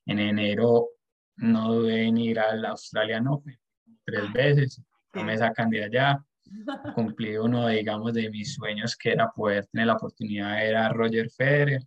[0.07, 0.89] en enero
[1.37, 3.59] no dudé en ir al Australia Open
[4.05, 4.83] tres veces,
[5.15, 6.25] no me sacan de allá.
[6.95, 10.89] Cumplí uno, digamos, de mis sueños, que era poder tener la oportunidad de ver a
[10.89, 11.83] Roger Federer,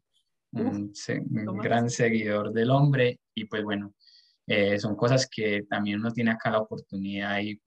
[0.52, 0.94] un,
[1.62, 3.20] gran seguidor del hombre.
[3.34, 3.94] Y pues bueno,
[4.48, 7.60] eh, son cosas que también uno tiene acá la oportunidad y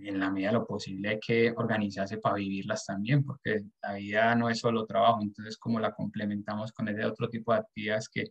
[0.00, 4.34] en la medida de lo posible hay que organizarse para vivirlas también, porque la vida
[4.34, 8.24] no es solo trabajo, entonces como la complementamos con ese otro tipo de actividades que,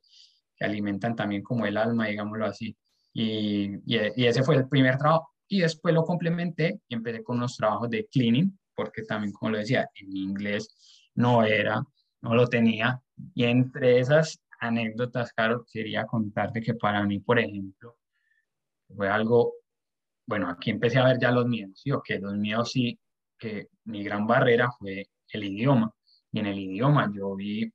[0.56, 2.77] que alimentan también como el alma, digámoslo así.
[3.12, 7.38] Y, y, y, ese fue el primer trabajo y después lo complementé y empecé con
[7.38, 11.83] unos trabajos de cleaning, porque también, como lo decía, en inglés no era,
[12.21, 13.01] no lo tenía.
[13.33, 17.97] Y entre esas anécdotas, claro, quería contarte que para mí, por ejemplo,
[18.95, 19.53] fue algo,
[20.27, 21.91] bueno, aquí empecé a ver ya los miedos, ¿sí?
[21.91, 22.99] O que los miedos sí,
[23.38, 25.93] que mi gran barrera fue el idioma.
[26.31, 27.71] Y en el idioma yo vi,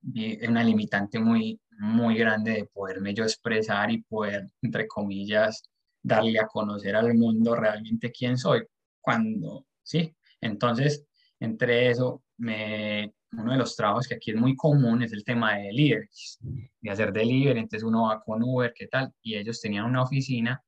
[0.00, 5.62] vi una limitante muy, muy grande de poderme yo expresar y poder, entre comillas,
[6.02, 8.62] darle a conocer al mundo realmente quién soy.
[9.00, 11.04] Cuando, sí, entonces,
[11.40, 15.56] entre eso, me, uno de los trabajos que aquí es muy común es el tema
[15.56, 16.38] de deliveries,
[16.80, 19.12] de hacer delivery, entonces uno va con Uber, ¿qué tal?
[19.22, 20.62] Y ellos tenían una oficina,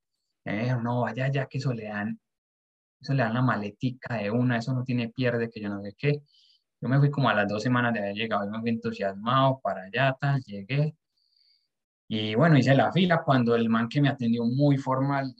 [0.44, 2.18] eh, no, vaya ya que eso le dan
[3.04, 5.94] eso le dan la maletica de una, eso no tiene pierde, que yo no sé
[5.96, 6.22] qué.
[6.80, 9.60] Yo me fui como a las dos semanas de haber llegado, yo me fui entusiasmado
[9.62, 10.96] para allá, tal, llegué.
[12.16, 15.34] Y bueno, hice la fila cuando el man que me atendió muy formal,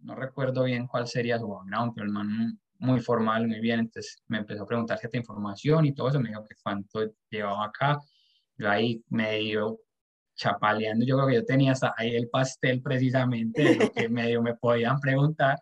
[0.00, 4.20] no recuerdo bien cuál sería su background, pero el man muy formal, muy bien, entonces
[4.26, 6.98] me empezó a preguntar cierta información y todo eso, me dijo que cuánto
[7.30, 8.00] llevaba acá,
[8.58, 9.78] yo ahí medio
[10.34, 14.42] chapaleando, yo creo que yo tenía hasta ahí el pastel precisamente de lo que medio
[14.42, 15.60] me podían preguntar,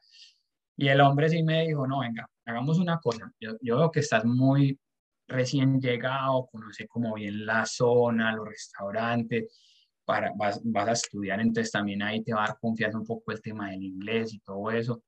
[0.79, 4.01] y el hombre sí me dijo, no, venga, hagamos una cosa, yo, yo veo que
[4.01, 4.81] estás muy
[5.29, 9.72] recién llegado, conoce como bien la zona, los restaurantes,
[10.05, 13.33] para, vas, vas a estudiar, entonces también ahí te va a dar confianza un poco
[13.33, 15.03] el tema del inglés y todo eso.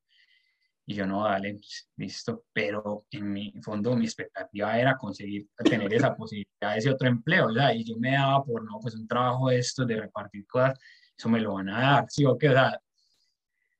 [0.86, 5.92] Y yo no, dale, pues, listo, pero en mi fondo mi expectativa era conseguir tener
[5.94, 7.72] esa posibilidad ese otro empleo, ¿verdad?
[7.74, 10.78] Y yo me daba por, no, pues un trabajo de esto, de repartir cosas,
[11.16, 12.54] eso me lo van a dar, ¿sí o qué?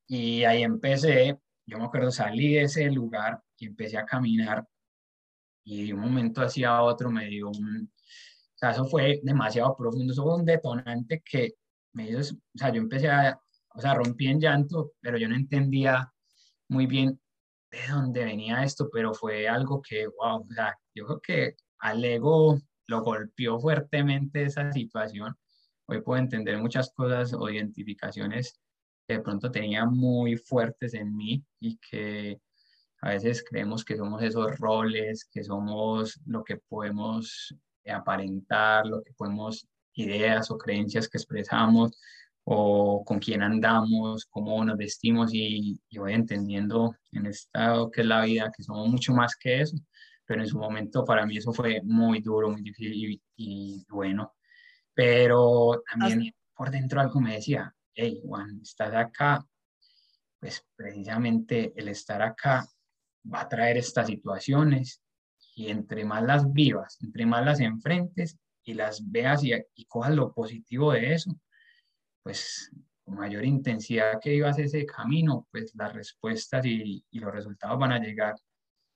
[0.06, 4.66] Y ahí empecé, yo me acuerdo, salí de ese lugar y empecé a caminar
[5.64, 7.90] y de un momento hacia otro me dio un,
[8.70, 11.54] eso fue demasiado profundo, eso fue un detonante que
[11.92, 13.38] me hizo, o sea, yo empecé a,
[13.74, 16.12] o sea, rompí en llanto, pero yo no entendía
[16.68, 17.20] muy bien
[17.70, 22.04] de dónde venía esto, pero fue algo que, wow, o sea, yo creo que al
[22.04, 25.34] ego lo golpeó fuertemente esa situación.
[25.86, 28.60] Hoy puedo entender muchas cosas o identificaciones
[29.06, 32.40] que de pronto tenía muy fuertes en mí y que
[33.02, 37.54] a veces creemos que somos esos roles, que somos lo que podemos
[37.92, 41.92] aparentar, lo que podemos, ideas o creencias que expresamos,
[42.44, 48.22] o con quién andamos, cómo nos vestimos y, voy entendiendo en estado que es la
[48.24, 49.76] vida, que somos mucho más que eso,
[50.26, 54.34] pero en su momento para mí eso fue muy duro, muy difícil y, bueno,
[54.92, 59.44] pero también por dentro algo me decía, hey Juan, estás acá,
[60.38, 62.66] pues precisamente el estar acá
[63.32, 65.00] va a traer estas situaciones
[65.54, 70.14] y entre más las vivas, entre más las enfrentes y las veas y, y cojas
[70.14, 71.30] lo positivo de eso,
[72.22, 72.70] pues
[73.04, 77.92] con mayor intensidad que ibas ese camino, pues las respuestas y, y, los resultados van
[77.92, 78.34] a llegar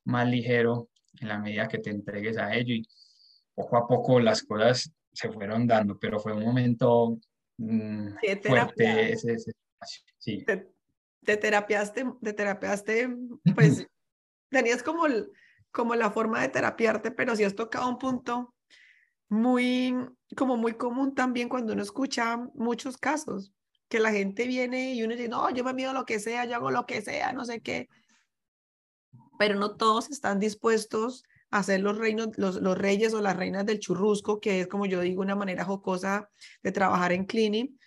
[0.05, 0.89] más ligero
[1.21, 2.83] en la medida que te entregues a ello y
[3.55, 7.19] poco a poco las cosas se fueron dando, pero fue un momento
[7.59, 9.53] mm, fuerte ese, ese,
[10.19, 10.45] sí.
[10.45, 10.71] Te,
[11.25, 13.09] te, terapiaste, te terapiaste,
[13.55, 13.87] pues
[14.51, 15.07] tenías como,
[15.71, 18.55] como la forma de terapiarte, pero si has tocado un punto
[19.29, 19.95] muy,
[20.37, 23.53] como muy común también cuando uno escucha muchos casos,
[23.89, 26.57] que la gente viene y uno dice, no, yo me miedo lo que sea, yo
[26.57, 27.89] hago lo que sea, no sé qué.
[29.39, 33.65] Pero no todos están dispuestos a ser los, reinos, los, los reyes o las reinas
[33.65, 36.29] del churrusco, que es como yo digo, una manera jocosa
[36.63, 37.79] de trabajar en cleaning,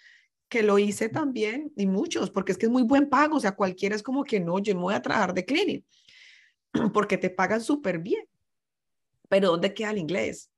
[0.50, 3.56] que lo hice también, y muchos, porque es que es muy buen pago, o sea,
[3.56, 5.86] cualquiera es como que no, yo me voy a trabajar de cleaning,
[6.94, 8.26] porque te pagan súper bien.
[9.30, 10.52] Pero ¿dónde queda el inglés?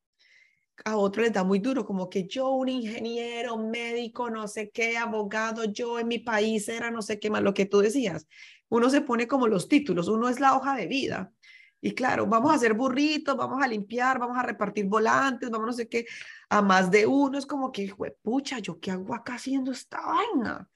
[0.85, 4.97] a otro les da muy duro, como que yo, un ingeniero, médico, no sé qué,
[4.97, 8.27] abogado, yo en mi país era no sé qué más, lo que tú decías.
[8.69, 11.31] Uno se pone como los títulos, uno es la hoja de vida.
[11.79, 15.73] Y claro, vamos a hacer burritos, vamos a limpiar, vamos a repartir volantes, vamos no
[15.73, 16.05] sé qué,
[16.49, 20.69] a más de uno es como que, pucha, ¿yo qué hago acá haciendo esta vaina?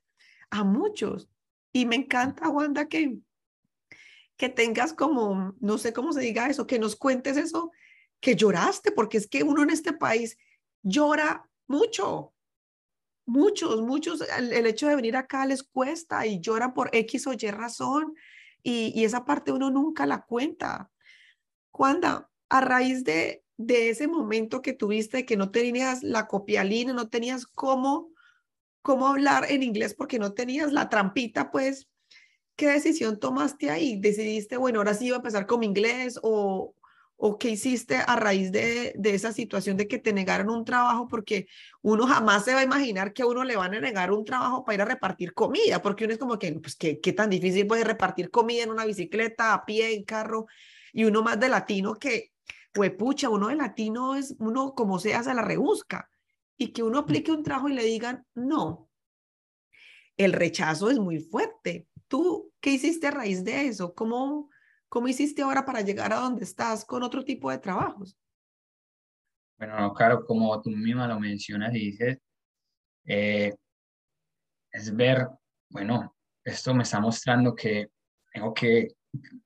[0.50, 1.30] A muchos.
[1.74, 3.18] Y me encanta, Wanda, que,
[4.38, 7.72] que tengas como, no sé cómo se diga eso, que nos cuentes eso
[8.20, 10.38] que lloraste, porque es que uno en este país
[10.84, 12.34] llora mucho.
[13.26, 17.52] Muchos, muchos, el, hecho de venir acá les cuesta y lloran por X o Y
[17.52, 18.16] razón
[18.64, 20.90] y, esa parte uno nunca la cuenta.
[21.72, 27.10] Cuando a raíz de, de ese momento que tuviste, que no tenías la copialina, no
[27.10, 28.12] tenías cómo,
[28.82, 31.90] cómo hablar en inglés porque no tenías la trampita, pues,
[32.58, 33.98] ¿qué decisión tomaste ahí?
[34.02, 36.76] ¿Decidiste, bueno, ahora sí iba a empezar con inglés o,
[37.16, 41.48] o qué hiciste a raíz de, esa situación de que te negaron un trabajo, porque
[41.82, 44.66] uno jamás se va a imaginar que a uno le van a negar un trabajo
[44.66, 47.66] para ir a repartir comida, porque uno es como que, pues, ¿qué, qué tan difícil
[47.66, 50.48] puede repartir comida en una bicicleta, a pie, en carro?
[50.94, 52.34] Y uno más de latino que,
[52.72, 56.10] pues, pucha, uno de latino es, uno como sea, se la rebusca.
[56.56, 58.90] Y que uno aplique un trabajo y le digan, no.
[60.18, 61.88] El rechazo es muy fuerte.
[62.08, 63.94] ¿Tú qué hiciste a raíz de eso?
[63.94, 64.50] ¿Cómo,
[64.90, 68.18] ¿Cómo hiciste ahora para llegar a donde estás con otro tipo de trabajos?
[69.58, 72.20] Bueno, claro, como tú misma lo mencionas y dices,
[73.06, 73.56] eh,
[74.72, 75.28] es ver,
[75.70, 77.88] bueno, esto me está mostrando que
[78.32, 78.90] tengo que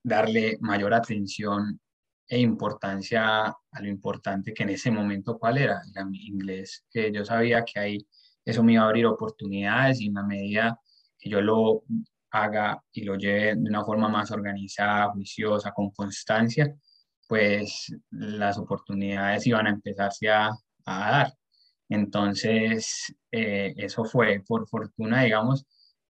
[0.04, 1.80] darle mayor atención
[2.28, 7.26] e importancia a lo importante que en ese momento cuál era, el inglés, que yo
[7.26, 8.08] sabía que ahí
[8.46, 10.80] eso me iba a abrir oportunidades y en la medida
[11.18, 11.84] que yo lo
[12.32, 16.74] haga y lo lleve de una forma más organizada, juiciosa, con constancia,
[17.28, 20.50] pues las oportunidades iban a empezarse a,
[20.86, 21.34] a dar.
[21.92, 25.66] Entonces, eh, eso fue, por fortuna, digamos,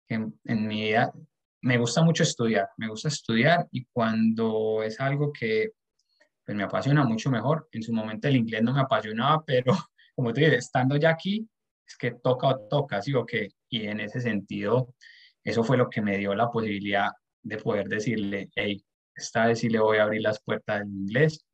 [0.07, 1.11] que en, mi vida
[1.61, 5.71] me gusta mucho estudiar, me gusta estudiar y cuando es algo que
[6.45, 9.73] pues, me apasiona mucho mejor, en su momento el inglés no me apasionaba, pero
[10.15, 11.49] como te dices, estando ya aquí,
[11.87, 13.49] es que toca o toca, ¿sí o qué?
[13.69, 14.93] Y en ese sentido,
[15.43, 17.09] eso fue lo que me dio la posibilidad
[17.43, 18.83] de poder decirle, hey,
[19.15, 21.45] esta vez sí le voy a abrir las puertas del inglés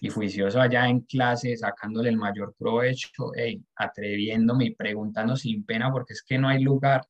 [0.00, 5.90] y juicioso allá en clase, sacándole el mayor provecho, hey, atreviéndome y preguntando sin pena,
[5.90, 7.06] porque es que no hay lugar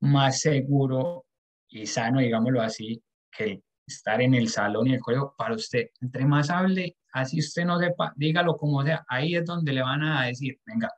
[0.00, 1.26] más seguro
[1.68, 5.88] y sano, digámoslo así, que estar en el salón y el colegio para usted.
[6.00, 10.02] Entre más hable, así usted no sepa, dígalo como sea, ahí es donde le van
[10.02, 10.90] a decir, venga,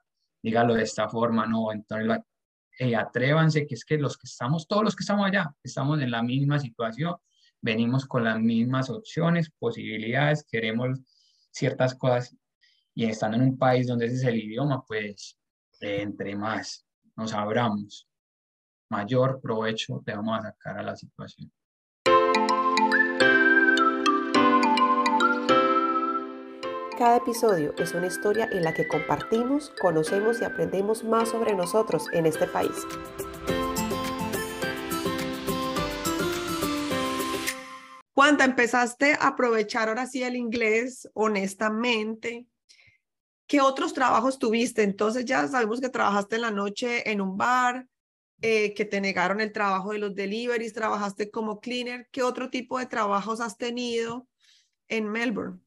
[0.43, 2.19] dígalo de esta forma, no, entonces
[2.79, 6.11] hey, atrévanse, que es que los que estamos, todos los que estamos allá, estamos en
[6.11, 7.17] la misma situación
[7.63, 10.99] venimos con las mismas opciones, posibilidades, queremos
[11.51, 12.37] ciertas cosas
[12.95, 15.39] y estando en un país donde ese es el idioma, pues
[15.81, 16.85] entre más
[17.17, 18.09] nos abramos,
[18.91, 21.51] mayor provecho te vamos a sacar a la situación.
[27.03, 32.07] Cada episodio es una historia en la que compartimos, conocemos y aprendemos más sobre nosotros
[32.13, 32.71] en este país.
[38.15, 42.47] Cuando empezaste a aprovechar ahora sí el inglés honestamente,
[43.49, 44.85] ¿qué otros trabajos tuviste?
[44.85, 47.89] Entonces ya sabemos que trabajaste en la noche en un bar,
[48.43, 52.07] eh, que te negaron el trabajo de los deliveries, trabajaste como cleaner.
[52.13, 54.29] ¿Qué otro tipo de trabajos has tenido
[54.87, 55.59] en Melbourne?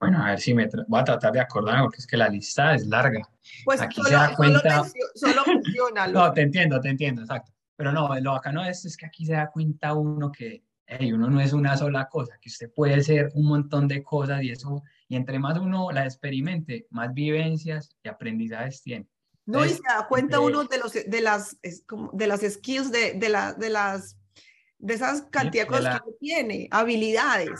[0.00, 2.74] Bueno, a ver si me voy a tratar de acordarme porque es que la lista
[2.74, 3.28] es larga.
[3.64, 4.84] Pues Aquí solo, se da cuenta...
[5.14, 6.06] solo, menciona.
[6.08, 7.52] no, te entiendo, te entiendo, exacto.
[7.76, 11.30] Pero no, lo bacano es, es que aquí se da cuenta uno que hey, uno
[11.30, 14.82] no es una sola cosa, que usted puede ser un montón de cosas y eso,
[15.08, 19.06] y entre más uno la experimente, más vivencias y aprendizajes tiene.
[19.46, 21.56] No, y se da cuenta uno de, los, de, las,
[22.12, 24.16] de las skills, de, de, la, de las
[24.78, 27.58] de esas cantidad de cosas que tiene, habilidades.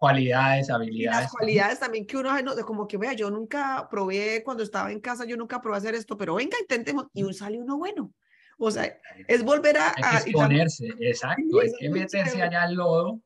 [0.00, 1.18] Cualidades, habilidades.
[1.18, 2.34] Y las cualidades también que uno,
[2.66, 6.16] como que vea, yo nunca probé cuando estaba en casa, yo nunca probé hacer esto,
[6.16, 8.10] pero venga, intentemos, y un sale uno bueno.
[8.56, 9.88] O sea, es volver a...
[9.88, 13.20] Hay que exponerse, exacto, hay que meterse allá al lodo,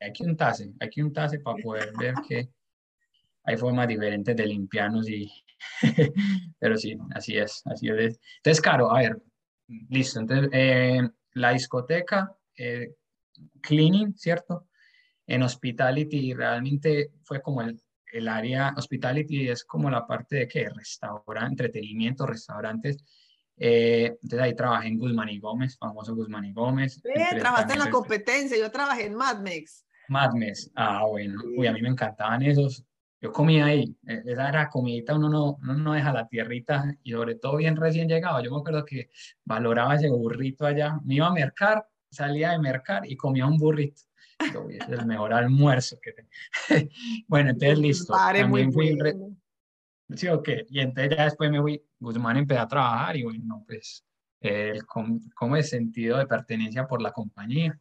[0.00, 2.48] hay que untarse, hay que untarse para poder ver que
[3.44, 5.30] hay formas diferentes de limpiarnos y...
[6.58, 8.18] Pero sí, así es, así es.
[8.38, 9.22] Entonces, Caro, a ver,
[9.90, 12.94] listo, entonces, eh, la discoteca, eh,
[13.62, 14.66] cleaning, ¿cierto?
[15.26, 17.80] En hospitality realmente fue como el,
[18.12, 23.04] el área, hospitality es como la parte de que restaurante, entretenimiento, restaurantes,
[23.56, 27.00] eh, entonces ahí trabajé en Guzmán y Gómez, famoso Guzmán y Gómez.
[27.04, 29.86] Eh, trabajaste en la competencia, yo trabajé en Madmex.
[30.08, 32.84] Madmex, ah, bueno, uy, a mí me encantaban esos.
[33.20, 37.12] Yo comía ahí, e, esa era comidita, uno no, uno no deja la tierrita y
[37.12, 38.42] sobre todo bien recién llegado.
[38.42, 39.08] Yo me acuerdo que
[39.44, 40.98] valoraba ese burrito allá.
[41.04, 44.02] Me iba a mercar, salía de mercar y comía un burrito.
[44.38, 46.14] Es el mejor almuerzo que
[47.28, 48.14] bueno, entonces listo.
[48.14, 48.96] También fui,
[50.14, 50.48] Sí, ok.
[50.68, 54.04] Y entonces ya después me fui, Guzmán empezó a trabajar y bueno, pues
[54.40, 57.78] el, como el sentido de pertenencia por la compañía.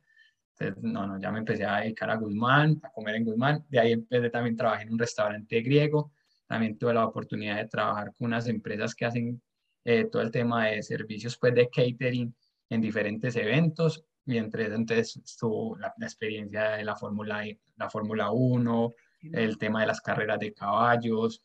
[0.57, 3.65] Entonces, no, no, ya me empecé a dedicar a Guzmán, a comer en Guzmán.
[3.69, 6.11] De ahí empecé también trabajar en un restaurante griego.
[6.47, 9.41] También tuve la oportunidad de trabajar con unas empresas que hacen
[9.83, 12.33] eh, todo el tema de servicios pues, de catering
[12.69, 14.05] en diferentes eventos.
[14.25, 17.43] Y entre eso, entonces, estuvo la, experiencia de la Fórmula
[17.75, 18.93] la Fórmula 1,
[19.33, 21.41] el tema de las carreras de caballos,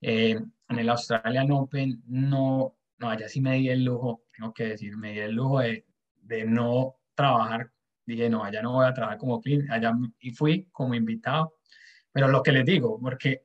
[0.00, 0.38] eh,
[0.68, 4.96] en el Australian Open no, no, allá sí me di el lujo, tengo que decir,
[4.96, 5.86] me di el lujo de,
[6.22, 7.70] de no trabajar.
[8.04, 11.54] Dije, no, allá no voy a trabajar como clean, allá y fui como invitado.
[12.12, 13.42] Pero lo que les digo, porque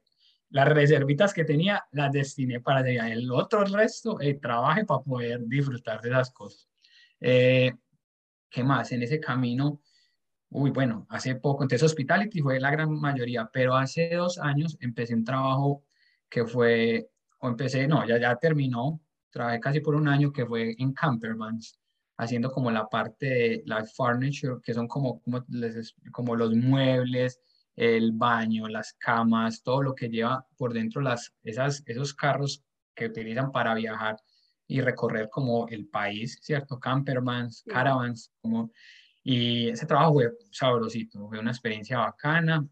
[0.50, 3.12] las reservitas que tenía las destiné para allá.
[3.12, 6.70] El otro resto, el trabaje para poder disfrutar de esas cosas.
[7.20, 7.74] Eh,
[8.54, 8.92] ¿Qué más?
[8.92, 9.82] En ese camino,
[10.52, 15.16] uy, bueno, hace poco, entonces Hospitality fue la gran mayoría, pero hace dos años empecé
[15.16, 15.84] un trabajo
[16.30, 19.02] que fue, o empecé, no, ya, ya terminó,
[19.32, 21.80] trabajé casi por un año que fue en Campermans,
[22.16, 27.40] haciendo como la parte de la furniture, que son como, como, les, como los muebles,
[27.76, 33.08] el baño, las camas, todo lo que lleva por dentro las, esas, esos carros que
[33.08, 34.18] utilizan para viajar
[34.68, 36.80] y recorrer como el país, ¿cierto?
[36.80, 38.72] Campermans, caravans, como...
[39.24, 42.68] Y ese trabajo fue sabrosito, fue una experiencia bacana.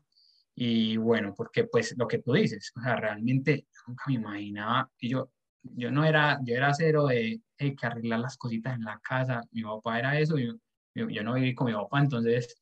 [0.56, 5.10] Y bueno, porque pues lo que tú dices, o sea, realmente nunca me imaginaba que
[5.10, 5.32] yo
[5.64, 9.44] yo no era, yo era cero de hay que arreglar las cositas en la casa.
[9.52, 10.54] Mi papá era eso, yo,
[10.96, 12.56] yo, no viví con mi papá, entonces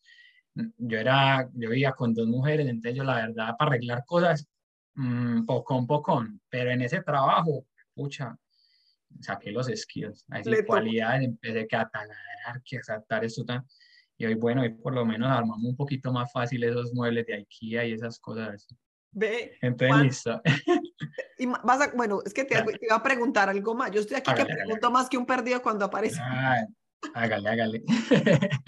[0.78, 4.48] yo era, yo vivía con dos mujeres, entonces yo la verdad para arreglar cosas,
[4.96, 8.36] mmm, poco poco, pero en ese trabajo, pucha,
[9.20, 13.66] saqué los skills, así cualidades, empecé que a taladrar, que a saltar esto tan,
[14.20, 17.36] y hoy bueno, hoy por lo menos armamos un poquito más fácil esos muebles de
[17.36, 18.68] IKEA y esas cosas.
[19.12, 19.58] Ve.
[19.62, 20.42] Entonces, listo.
[21.38, 23.92] Y vas a, bueno, es que te, iba a preguntar algo más.
[23.92, 26.20] Yo estoy aquí que pregunto más que un perdido cuando aparece.
[26.22, 26.66] Ah,
[27.14, 27.84] hágale, hágale.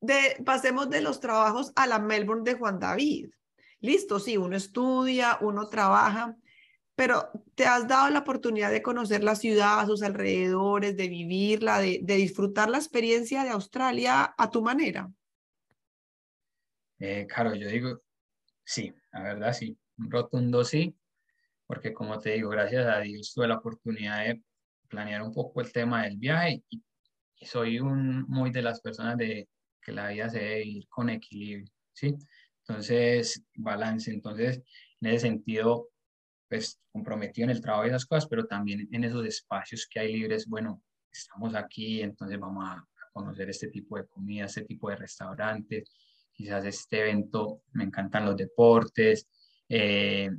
[0.00, 3.30] De, pasemos de los trabajos a la Melbourne de Juan David.
[3.80, 6.36] Listo, sí, uno estudia, uno trabaja,
[6.98, 12.00] pero te has dado la oportunidad de conocer la ciudad, sus alrededores, de vivirla, de,
[12.02, 15.08] disfrutar la experiencia de Australia a tu manera.
[16.98, 18.02] Eh, claro, yo digo,
[18.64, 20.98] sí, la verdad sí, un rotundo sí,
[21.68, 24.42] porque como te digo, gracias a Dios tuve la oportunidad de
[24.88, 26.82] planear un poco el tema del viaje y,
[27.46, 29.48] soy muy de las personas de
[29.80, 32.16] que la vida se debe ir con equilibrio, ¿sí?
[32.66, 34.10] Entonces, balance.
[34.10, 34.60] Entonces,
[35.00, 35.90] en ese sentido,
[36.48, 40.14] pues comprometido en el trabajo y esas cosas, pero también en esos espacios que hay
[40.14, 44.94] libres, bueno, estamos aquí, entonces vamos a, conocer este tipo de comida, este tipo de
[44.94, 45.90] restaurantes,
[46.32, 49.26] quizás este evento, me encantan los deportes,
[49.68, 50.30] eh,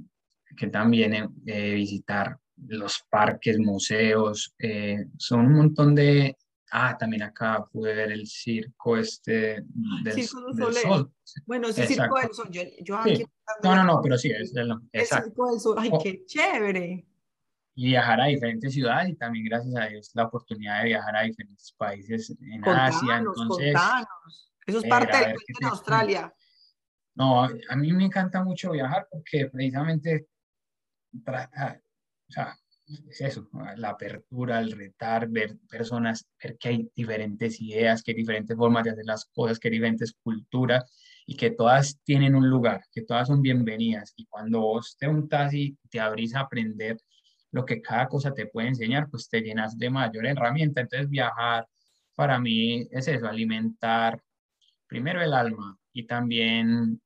[0.56, 2.38] que también eh, visitar
[2.68, 6.38] los parques, museos, eh, son un montón de...
[6.72, 9.64] Ah, también acá pude ver el circo este
[10.04, 11.14] del, circo del, sol.
[11.46, 12.48] Bueno, sí, circo del sol.
[12.52, 13.26] Yo, yo aquí
[13.64, 15.78] No, no, no, pero sí, es el, el circo del sol.
[15.80, 17.06] Ay, qué chévere.
[17.76, 21.22] Y viajar a diferentes ciudades y también gracias a Dios la oportunidad de viajar a
[21.22, 23.18] diferentes países en Asia.
[23.18, 24.52] Entonces, contanos.
[24.66, 26.34] Eso es parte de Australia.
[27.16, 30.28] No, a mí me encanta mucho viajar porque precisamente
[31.24, 31.82] trata,
[32.28, 32.58] o sea,
[32.90, 38.18] es eso, la apertura, el retar, ver personas, ver que hay diferentes ideas, que hay
[38.18, 40.86] diferentes formas de hacer las cosas, que hay diferentes culturas
[41.26, 44.14] y que todas tienen un lugar, que todas son bienvenidas.
[44.16, 46.98] Y cuando vos te untas y te abrís a aprender
[47.52, 50.82] lo que cada cosa te puede enseñar, pues te llenas de mayor herramienta.
[50.82, 51.68] Entonces viajar
[52.16, 54.22] para mí es eso, alimentar
[54.88, 57.00] primero el alma y también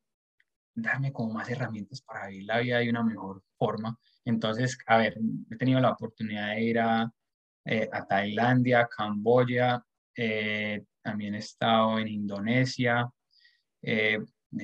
[0.75, 3.97] darme como más herramientas para vivir la vida de una mejor forma.
[4.25, 5.15] Entonces, a ver,
[5.49, 7.09] he tenido la oportunidad de ir a,
[7.65, 9.81] eh, a Tailandia, Camboya,
[10.15, 13.09] eh, también he estado en Indonesia,
[13.81, 14.19] eh,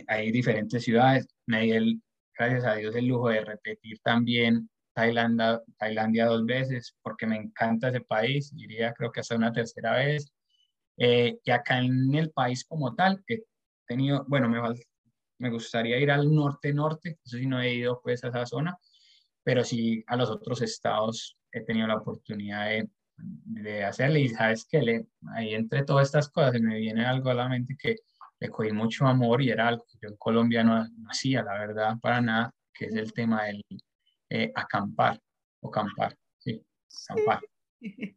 [0.08, 1.28] hay diferentes ciudades.
[1.46, 2.02] Me di el,
[2.38, 7.90] gracias a Dios, el lujo de repetir también Tailandia, Tailandia dos veces, porque me encanta
[7.90, 10.32] ese país, iría creo que hasta una tercera vez.
[10.98, 13.44] y acá en el país como tal, he
[13.88, 14.60] tenido, bueno, me,
[15.40, 18.78] me gustaría ir al norte-norte, eso sí no he ido pues a esa zona,
[19.50, 22.88] pero sí a los otros estados he tenido la oportunidad de,
[23.18, 27.34] de hacerle y sabes que le, ahí entre todas estas cosas me viene algo a
[27.34, 27.96] la mente que
[28.40, 31.98] le cogí mucho amor y era algo que yo en Colombia no, hacía, la verdad,
[32.00, 33.66] para nada, que es el tema del
[34.30, 35.20] eh, acampar
[35.62, 36.64] o campar, sí,
[37.10, 37.42] acampar.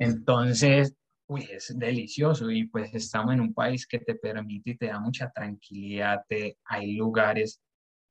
[0.00, 0.96] Entonces,
[1.28, 4.98] uy, es delicioso y pues estamos en un país que te permite y te da
[4.98, 7.60] mucha tranquilidad, te, hay lugares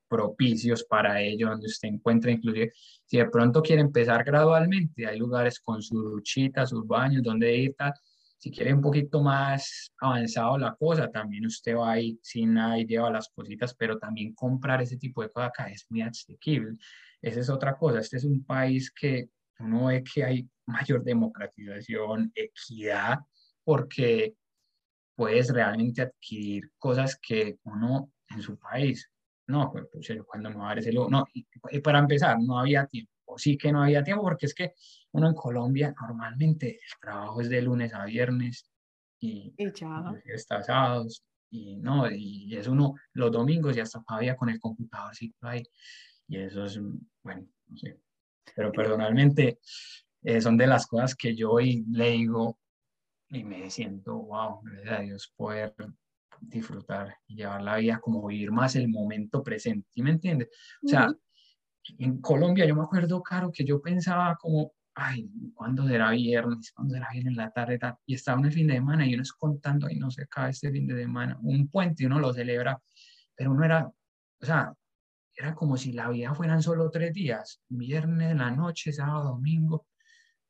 [0.08, 2.72] propicios para ello, donde usted encuentra inclusive,
[3.06, 7.76] si de pronto quiere empezar gradualmente, hay lugares con su duchita, sus baños, donde ir,
[7.78, 7.94] tal.
[8.38, 12.86] si quiere un poquito más avanzado la cosa, también usted va ahí sin nada y
[12.86, 16.78] lleva las cositas, pero también comprar ese tipo de cosas acá es muy asequible.
[17.22, 19.30] Esa es otra cosa, este es un país que
[19.60, 23.20] uno ve que hay mayor democratización, equidad,
[23.64, 24.36] porque
[25.16, 29.10] puedes realmente adquirir cosas que uno en su país,
[29.48, 32.60] no, pues, pues cuando me va a dar ese lujo, no, y, para empezar, no
[32.60, 34.74] había tiempo, sí que no había tiempo, porque es que
[35.12, 38.70] uno en Colombia normalmente el trabajo es de lunes a viernes
[39.20, 44.50] y, y está sábados, y no, y es uno los domingos y hasta todavía con
[44.50, 45.64] el computadorcito ahí,
[46.28, 46.80] y eso es,
[47.24, 48.00] bueno, no sé,
[48.56, 49.60] pero personalmente
[50.24, 52.58] eh, son de las cosas que yo hoy le digo
[53.30, 55.76] y me siento, wow, gracias a Dios poder
[56.42, 60.50] disfrutar y llevar la vida como vivir más el momento presente, ¿sí me entiendes?
[60.84, 61.14] O sea,
[61.98, 66.72] en Colombia yo me acuerdo, Caro, que yo pensaba como, ay, ¿cuándo será viernes?
[66.72, 67.80] ¿Cuándo será viernes la tarde?
[68.06, 70.50] Y estaba en el fin de semana y uno es contando, y no sé, cada
[70.50, 72.82] este fin de semana, un puente, uno lo celebra,
[73.36, 74.74] pero uno era, o sea,
[75.36, 79.88] era como si la vida fueran solo tres días, viernes la noche, sábado, domingo,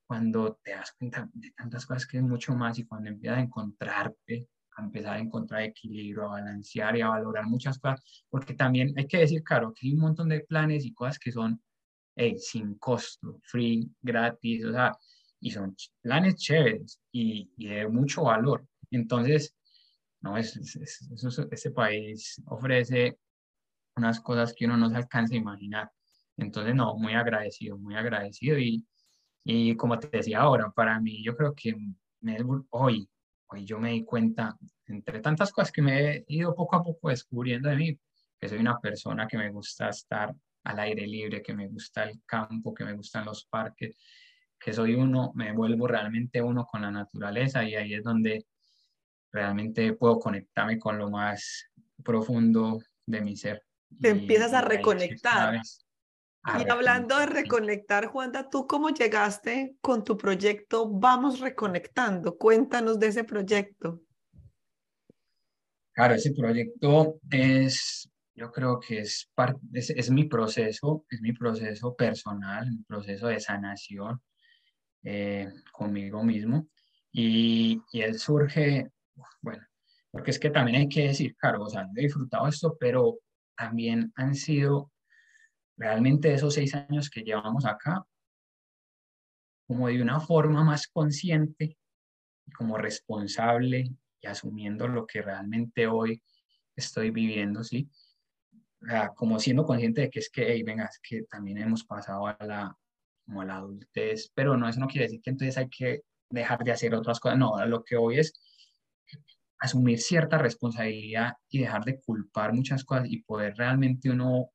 [0.05, 3.41] cuando te das cuenta de tantas cosas que es mucho más y cuando empiezas a
[3.41, 8.93] encontrarte, a empezar a encontrar equilibrio, a balancear y a valorar muchas cosas, porque también
[8.97, 11.61] hay que decir, claro, que hay un montón de planes y cosas que son
[12.37, 14.97] sin costo, free, gratis, o sea,
[15.39, 18.65] y son planes chéveres y, y de mucho valor.
[18.91, 19.55] Entonces,
[20.21, 20.55] no, es,
[21.51, 23.19] ese país ofrece
[23.95, 25.91] unas cosas que uno no se alcanza a imaginar.
[26.37, 28.57] Entonces, no, muy agradecido, muy agradecido.
[28.57, 28.85] Y,
[29.43, 31.75] y como te decía ahora, para mí, yo creo que
[32.21, 33.09] Melbourne, hoy,
[33.47, 37.09] hoy yo me di cuenta, entre tantas cosas que me he ido poco a poco
[37.09, 37.99] descubriendo de mí,
[38.39, 40.33] que soy una persona que me gusta estar
[40.63, 43.95] al aire libre, que me gusta el campo, que me gustan los parques,
[44.59, 48.45] que soy uno, me vuelvo realmente uno con la naturaleza y ahí es donde
[49.31, 51.65] realmente puedo conectarme con lo más
[52.03, 53.63] profundo de mi ser.
[54.01, 55.61] Te empiezas a reconectar.
[56.45, 62.37] Y hablando de reconectar, Juanda, ¿tú cómo llegaste con tu proyecto Vamos Reconectando?
[62.37, 64.01] Cuéntanos de ese proyecto.
[65.93, 71.95] Claro, ese proyecto es yo creo que es, parte, es, mi proceso, es mi proceso
[71.95, 74.21] personal, mi proceso de sanación
[75.03, 76.67] eh, conmigo mismo.
[77.11, 78.91] Y, y, él surge,
[79.41, 79.63] bueno,
[80.11, 83.19] porque es que también hay que decir, claro, o sea, he disfrutado esto, pero
[83.55, 84.91] también han sido
[85.77, 88.05] realmente esos seis años que llevamos acá,
[89.67, 91.77] como de una forma más consciente,
[92.57, 96.21] como responsable y asumiendo lo que realmente hoy
[96.75, 97.89] estoy viviendo, ¿sí?
[99.15, 102.37] como siendo consciente de que es que, hey, venga, es que también hemos pasado a
[102.41, 102.77] la,
[103.25, 106.63] como a la adultez, pero no, eso no quiere decir que entonces hay que dejar
[106.63, 108.33] de hacer otras cosas, no, lo que hoy es
[109.59, 114.51] asumir cierta responsabilidad y dejar de culpar muchas cosas y poder realmente uno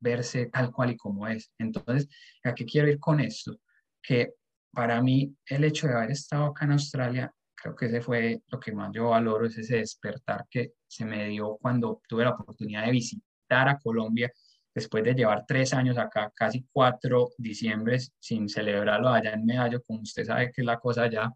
[0.00, 1.52] verse tal cual y como es.
[1.58, 2.08] Entonces,
[2.44, 3.60] ¿a qué quiero ir con esto?
[4.02, 4.34] Que
[4.72, 8.58] para mí el hecho de haber estado acá en Australia creo que ese fue lo
[8.58, 12.86] que más yo valoro, es ese despertar que se me dio cuando tuve la oportunidad
[12.86, 14.32] de visitar a Colombia
[14.74, 20.00] después de llevar tres años acá, casi cuatro diciembres sin celebrarlo allá en Medallo, como
[20.00, 21.30] usted sabe que es la cosa allá,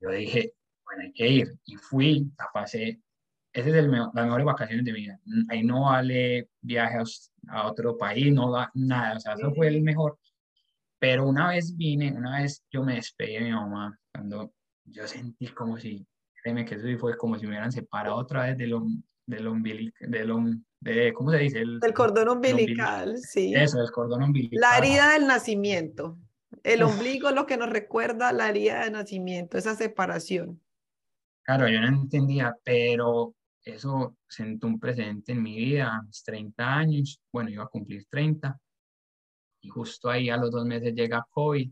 [0.00, 0.54] yo dije,
[0.84, 1.54] bueno, hay que ir.
[1.66, 3.00] Y fui, la pasé,
[3.52, 5.20] esa es el las mejores vacaciones de mi vida.
[5.48, 6.98] Ahí no vale viaje
[7.48, 10.18] a, otro país, no da nada, o sea, eso fue el mejor.
[10.98, 14.52] Pero una vez vine, una vez yo me despedí de mi mamá, cuando
[14.84, 16.06] yo sentí como si,
[16.42, 18.74] créeme que eso fue como si me hubieran separado otra vez del,
[19.26, 21.60] del umbilical, del, de, ¿cómo se dice?
[21.60, 23.52] El, cordón umbilical, sí.
[23.54, 24.60] Eso, el cordón umbilical.
[24.60, 26.18] La herida del nacimiento.
[26.62, 30.60] El ombligo es lo que nos recuerda la herida del nacimiento, esa separación.
[31.42, 33.34] Claro, yo no entendía, pero
[33.64, 37.20] eso sentó un precedente en mi vida a mis 30 años.
[37.32, 38.58] Bueno, iba a cumplir 30.
[39.62, 41.70] Y justo ahí a los dos meses llega COVID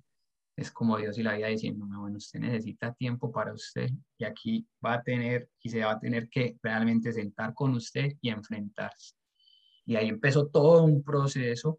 [0.58, 4.66] es como Dios y la vida diciéndome, bueno, usted necesita tiempo para usted y aquí
[4.84, 9.14] va a tener y se va a tener que realmente sentar con usted y enfrentarse.
[9.86, 11.78] Y ahí empezó todo un proceso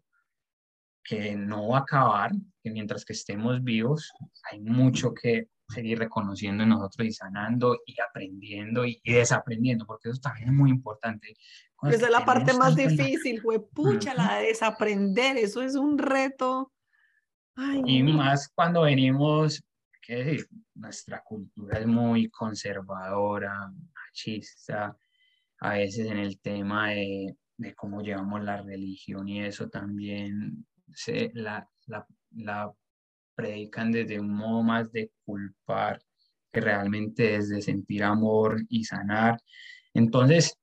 [1.04, 2.32] que no va a acabar,
[2.62, 4.10] que mientras que estemos vivos
[4.50, 10.20] hay mucho que seguir reconociendo en nosotros y sanando y aprendiendo y, desaprendiendo, porque eso
[10.20, 11.34] también es muy importante.
[11.82, 16.72] Esa es la parte más difícil, fue pucha, la de desaprender, eso es un reto.
[17.84, 19.62] Y más cuando venimos,
[20.02, 24.96] qué decir, nuestra cultura es muy conservadora, machista,
[25.60, 31.30] a veces en el tema de, de cómo llevamos la religión y eso también se,
[31.34, 32.72] la, la, la
[33.40, 36.00] predican desde un modo más de culpar
[36.52, 39.40] que realmente es de sentir amor y sanar.
[39.94, 40.58] Entonces,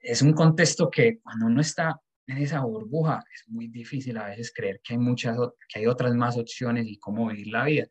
[0.00, 4.52] es un contexto que cuando uno está en esa burbuja es muy difícil a veces
[4.52, 5.36] creer que hay muchas,
[5.68, 7.86] que hay otras más opciones y cómo vivir la vida.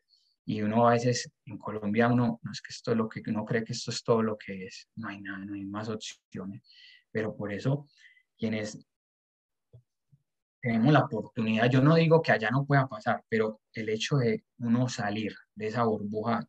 [0.46, 3.46] Y uno a veces en Colombia uno no es que esto es lo que uno
[3.46, 6.62] cree que esto es todo lo que es, no hay nada, no hay más opciones.
[7.12, 7.88] Pero por eso
[8.38, 8.86] quienes
[10.64, 14.46] tenemos la oportunidad, yo no digo que allá no pueda pasar, pero el hecho de
[14.60, 16.48] uno salir de esa burbuja,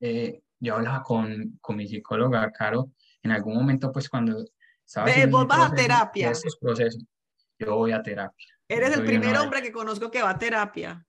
[0.00, 2.92] eh, yo hablaba con, con mi psicóloga, Caro,
[3.24, 6.32] en algún momento pues cuando vos vas a terapia.
[6.60, 7.04] procesos.
[7.58, 8.46] Yo voy a terapia.
[8.68, 11.04] Eres el primer hombre que conozco que va a terapia.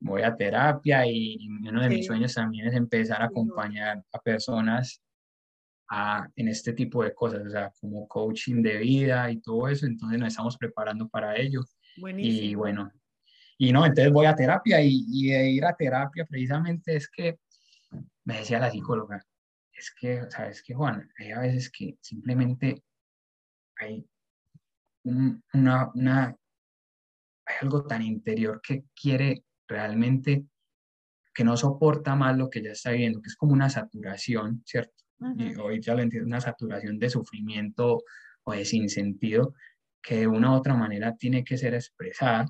[0.00, 5.00] Voy a terapia y uno de mis sueños también es empezar a acompañar a personas
[5.90, 9.86] a, en este tipo de cosas, o sea, como coaching de vida y todo eso.
[9.86, 11.62] Entonces nos estamos preparando para ello.
[11.96, 12.42] Buenísimo.
[12.42, 12.92] Y bueno,
[13.58, 17.38] y no, entonces voy a terapia y, y de ir a terapia precisamente es que
[18.24, 19.24] me decía la psicóloga,
[19.72, 21.08] es que, ¿sabes qué, Juan?
[21.18, 22.82] Hay a veces que simplemente
[23.76, 24.06] hay,
[25.04, 26.36] una, una,
[27.46, 30.46] hay algo tan interior que quiere realmente,
[31.32, 35.04] que no soporta más lo que ya está viendo, que es como una saturación, ¿cierto?
[35.36, 38.02] Y hoy ya lo entiendo, una saturación de sufrimiento
[38.44, 39.54] o de sinsentido,
[40.02, 42.46] que de una u otra manera tiene que ser expresada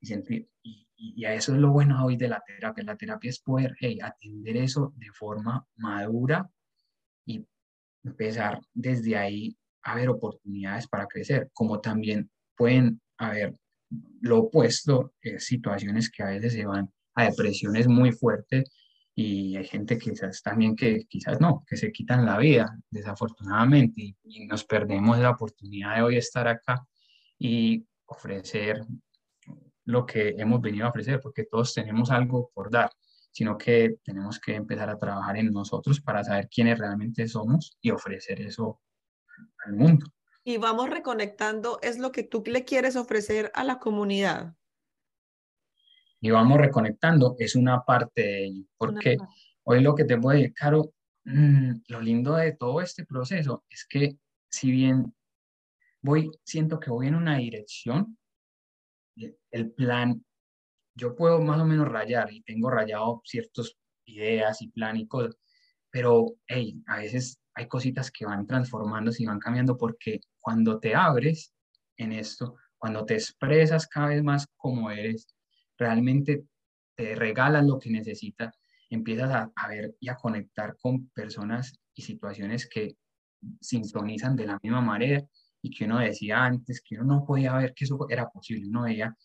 [0.00, 0.48] y sentir.
[0.62, 2.84] Y, a eso es lo bueno hoy de la terapia.
[2.84, 6.48] La terapia es poder atender eso de forma madura
[7.26, 7.44] y
[8.04, 13.54] empezar desde ahí a ver oportunidades para crecer, como también pueden haber
[14.20, 18.70] lo opuesto, situaciones que a veces se van a depresiones muy fuertes
[19.14, 24.46] y hay gente quizás también que quizás no, que se quitan la vida, desafortunadamente, y,
[24.46, 26.84] nos perdemos la oportunidad de hoy estar acá
[27.38, 28.80] y ofrecer
[29.84, 32.90] lo que hemos venido a ofrecer, porque todos tenemos algo por dar,
[33.30, 37.90] sino que tenemos que empezar a trabajar en nosotros para saber quiénes realmente somos y
[37.90, 38.80] ofrecer eso
[39.64, 40.06] al mundo.
[40.42, 44.56] Y vamos reconectando, es lo que tú le quieres ofrecer a la comunidad
[46.24, 48.64] y vamos reconectando, es una parte de ello.
[48.78, 49.18] Porque
[49.64, 50.94] hoy lo que te puedo decir, Caro,
[51.24, 54.16] mm, lo lindo de todo este proceso es que
[54.50, 55.14] si bien
[56.00, 58.16] voy, siento que voy en una dirección,
[59.50, 60.24] el plan,
[60.96, 65.36] yo puedo más o menos rayar y tengo rayado ciertas ideas y plan y cosas,
[65.90, 70.94] pero hey, a veces hay cositas que van transformándose y van cambiando porque cuando te
[70.94, 71.52] abres
[71.98, 75.26] en esto, cuando te expresas cada vez más como eres,
[75.78, 76.44] realmente
[76.96, 78.54] te regalan lo que necesitas,
[78.90, 82.96] empiezas a, ver y a conectar con personas y situaciones que
[83.60, 85.22] sintonizan de la misma manera
[85.60, 88.82] y que uno decía antes que uno no podía ver que eso era posible, uno
[88.82, 89.16] veía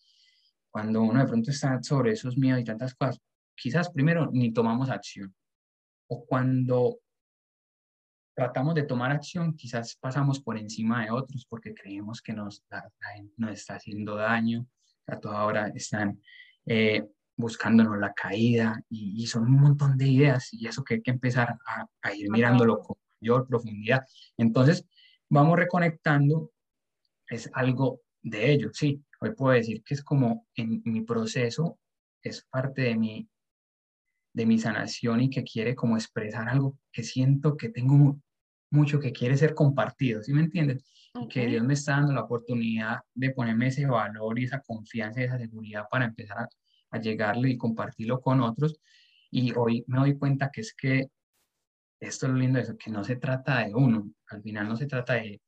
[0.71, 3.19] cuando uno de pronto está sobre esos miedos y tantas cosas,
[3.55, 5.33] quizás primero ni tomamos acción
[6.07, 6.99] o cuando
[8.35, 12.63] tratamos de tomar acción, quizás pasamos por encima de otros porque creemos que nos,
[13.37, 14.65] nos está haciendo daño,
[15.11, 16.21] a toda hora están
[16.65, 17.03] eh,
[17.35, 21.57] buscándonos la caída y, son un montón de ideas y eso que hay que empezar
[22.01, 24.05] a, ir mirándolo con mayor profundidad.
[24.37, 24.85] Entonces,
[25.29, 26.51] vamos reconectando,
[27.27, 29.03] es algo de ello, sí.
[29.21, 31.79] Hoy puedo decir que es como en mi proceso,
[32.21, 33.29] es parte de mi,
[34.33, 38.19] de mi sanación y que quiere como expresar algo que siento que tengo
[38.71, 40.83] mucho que quiere ser compartido, ¿sí me entiendes?
[41.15, 45.21] Y que Dios me está dando la oportunidad de ponerme ese valor y esa confianza
[45.21, 46.49] y esa seguridad para empezar a,
[46.91, 48.79] a llegarle y compartirlo con otros.
[49.31, 51.09] Y hoy me doy cuenta que es que
[51.99, 54.85] esto es lo lindo eso, que no se trata de uno, al final no se
[54.85, 55.41] trata de,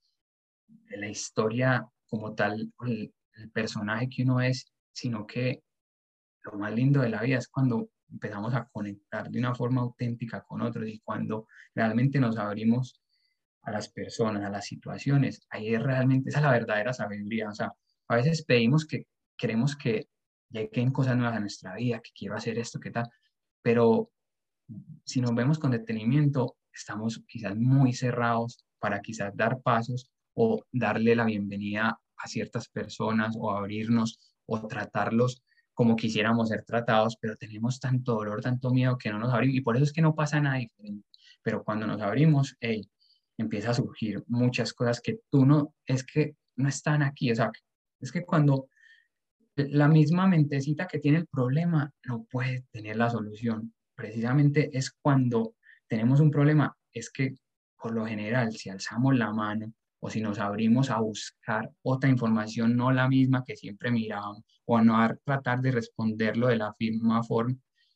[0.68, 5.64] de la historia como tal, el, el personaje que uno es, sino que
[6.44, 10.42] lo más lindo de la vida es cuando empezamos a conectar de una forma auténtica
[10.42, 13.02] con otros y cuando realmente nos abrimos
[13.64, 15.46] a las personas, a las situaciones.
[15.50, 17.50] Ahí es realmente, esa es la verdadera sabiduría.
[17.50, 17.72] O sea,
[18.08, 19.06] a veces pedimos que
[19.38, 20.08] queremos que
[20.50, 23.10] lleguen cosas nuevas a nuestra vida, que quiero hacer esto, qué tal,
[23.62, 24.12] pero
[25.06, 31.16] si nos vemos con detenimiento, estamos quizás muy cerrados para quizás dar pasos o darle
[31.16, 35.44] la bienvenida a ciertas personas o abrirnos o tratarlos
[35.74, 39.62] como quisiéramos ser tratados, pero tenemos tanto dolor, tanto miedo que no nos abrimos y
[39.62, 41.08] por eso es que no pasa nada diferente.
[41.42, 42.88] Pero cuando nos abrimos, hey,
[43.42, 47.52] empieza a surgir muchas cosas que tú no, es que no están aquí, o sea,
[48.00, 48.68] es que cuando
[49.56, 53.74] la misma mentecita que tiene el problema no puede tener la solución.
[53.96, 55.56] Precisamente es cuando
[55.88, 57.36] tenemos un problema, es que
[57.78, 62.76] por lo general, si alzamos la mano o si nos abrimos a buscar otra información,
[62.76, 67.24] no la misma que siempre mirábamos, o a no tratar de responderlo de la misma
[67.24, 67.56] forma,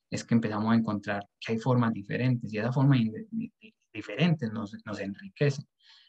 [0.10, 2.98] es que empezamos a encontrar que hay formas diferentes y esa forma
[3.96, 5.64] diferentes nos, nos enriquece.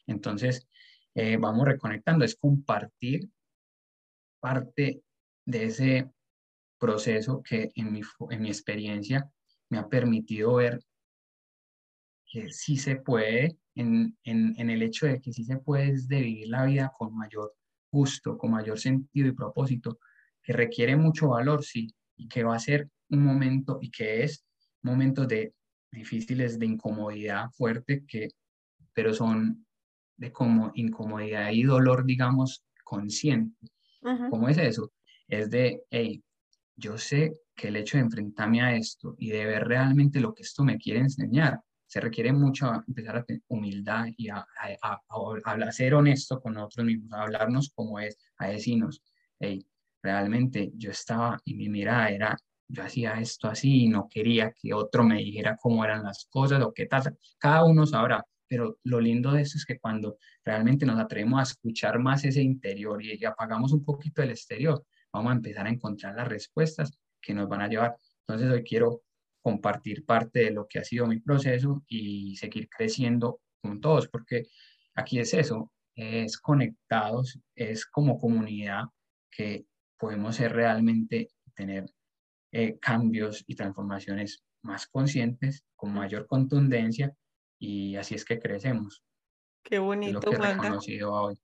[0.06, 0.68] Entonces,
[1.14, 3.28] eh, vamos reconectando, es compartir
[4.40, 5.02] parte
[5.46, 6.10] de ese
[6.78, 9.30] proceso que en mi, en mi experiencia
[9.70, 10.80] me ha permitido ver
[12.26, 16.20] que sí se puede, en, en, en, el hecho de que sí se puede de
[16.22, 17.54] vivir la vida con mayor
[17.90, 19.98] gusto, con mayor sentido y propósito,
[20.42, 24.44] que requiere mucho valor, sí, y que va a ser un momento y que es
[24.82, 25.54] momentos de
[25.90, 28.28] difíciles de incomodidad fuerte, que,
[28.92, 29.66] pero son
[30.16, 33.68] de como incomodidad y dolor, digamos, consciente.
[34.30, 34.92] ¿Cómo es eso?
[35.26, 36.22] Es de, hey,
[36.76, 40.42] yo sé que el hecho de enfrentarme a esto y de ver realmente lo que
[40.42, 44.46] esto me quiere enseñar, se requiere mucho empezar a tener humildad y a,
[44.82, 49.02] a, a, ser honesto con nosotros mismos, a hablarnos como es, a decirnos,
[49.38, 49.66] hey,
[50.02, 52.38] realmente yo estaba y mi mirada era
[52.68, 56.62] yo hacía esto así y no quería que otro me dijera cómo eran las cosas
[56.62, 57.16] o qué tal.
[57.38, 61.44] Cada uno sabrá, pero lo lindo de esto es que cuando realmente nos atrevemos a
[61.44, 66.14] escuchar más ese interior y, apagamos un poquito el exterior, vamos a empezar a encontrar
[66.14, 67.96] las respuestas que nos van a llevar.
[68.26, 69.02] Entonces hoy quiero
[69.40, 74.44] compartir parte de lo que ha sido mi proceso y seguir creciendo con todos, porque
[74.94, 78.84] aquí es eso, es conectados, es como comunidad
[79.30, 79.66] que
[79.98, 81.86] podemos ser realmente, tener
[82.52, 87.14] eh, cambios y transformaciones más conscientes, con mayor contundencia,
[87.58, 89.02] y así es que crecemos.
[89.62, 91.38] Qué bonito, es lo que he reconocido hoy.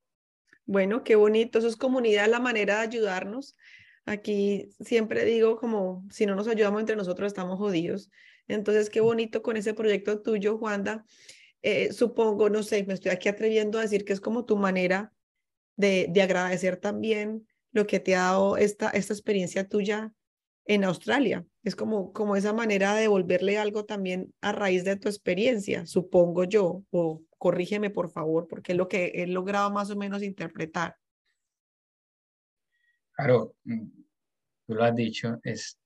[0.64, 1.58] Bueno, qué bonito.
[1.58, 3.56] Eso es comunidad, la manera de ayudarnos.
[4.04, 8.10] Aquí siempre digo como si no nos ayudamos entre nosotros estamos jodidos.
[8.48, 11.04] Entonces, qué bonito con ese proyecto tuyo, Juanda.
[11.62, 15.12] Eh, supongo, no sé, me estoy aquí atreviendo a decir que es como tu manera
[15.76, 20.12] de, de agradecer también lo que te ha dado esta, esta experiencia tuya
[20.64, 21.44] en Australia.
[21.64, 26.44] Es como, como esa manera de devolverle algo también a raíz de tu experiencia, supongo
[26.44, 30.96] yo, o corrígeme por favor, porque es lo que he logrado más o menos interpretar.
[33.12, 33.86] Claro, mm,
[34.66, 35.78] tú lo has dicho, es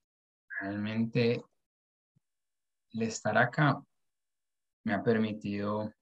[0.61, 1.43] realmente
[2.93, 3.83] el estar acá
[4.85, 5.93] me ha permitido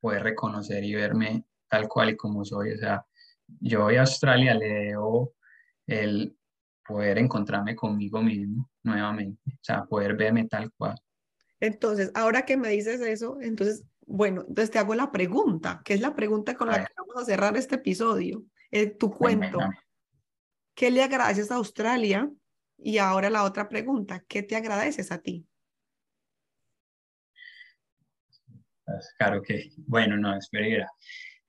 [0.00, 2.72] poder reconocer y verme tal cual y como soy.
[2.72, 3.04] O sea,
[3.60, 5.34] yo voy a Australia, le debo
[5.86, 6.37] el
[6.88, 10.98] poder encontrarme conmigo mismo nuevamente, o sea, poder verme tal cual.
[11.60, 16.00] Entonces, ahora que me dices eso, entonces, bueno, entonces te hago la pregunta, que es
[16.00, 19.58] la pregunta con la que vamos a cerrar este episodio, eh, tu cuento.
[20.74, 22.30] ¿Qué le agradeces a Australia?
[22.78, 25.46] Y ahora la otra pregunta, ¿qué te agradeces a ti?
[28.84, 30.90] Pues, claro que, bueno, no, espera.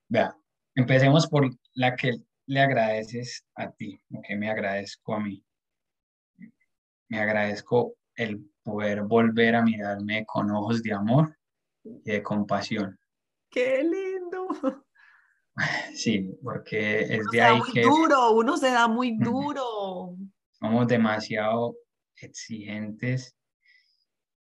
[0.08, 0.36] Vea,
[0.74, 5.40] empecemos por la que le agradeces a ti, lo que me agradezco a mí.
[7.08, 11.38] Me agradezco el poder volver a mirarme con ojos de amor
[11.84, 12.98] y de compasión.
[13.50, 14.48] ¡Qué lindo!
[15.94, 17.82] Sí, porque es de ahí que...
[17.82, 20.16] duro, uno se da muy duro.
[20.52, 21.76] Somos demasiado
[22.16, 23.36] exigentes